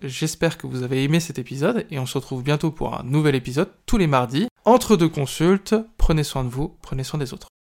J'espère 0.02 0.58
que 0.58 0.66
vous 0.66 0.82
avez 0.82 1.04
aimé 1.04 1.20
cet 1.20 1.38
épisode 1.38 1.86
et 1.92 2.00
on 2.00 2.08
se 2.08 2.18
retrouve 2.18 2.44
bientôt 2.44 2.72
pour 2.72 3.00
un 3.00 3.04
nouvel 3.04 3.36
épisode 3.36 3.72
tous 3.86 3.98
les 3.98 4.08
mardis. 4.08 4.48
Entre 4.66 4.96
deux 4.98 5.10
consultes, 5.10 5.76
prenez 5.98 6.24
soin 6.24 6.44
de 6.44 6.50
vous, 6.50 6.76
prenez 6.82 7.04
soin 7.04 7.20
des 7.20 7.34
autres. 7.34 7.48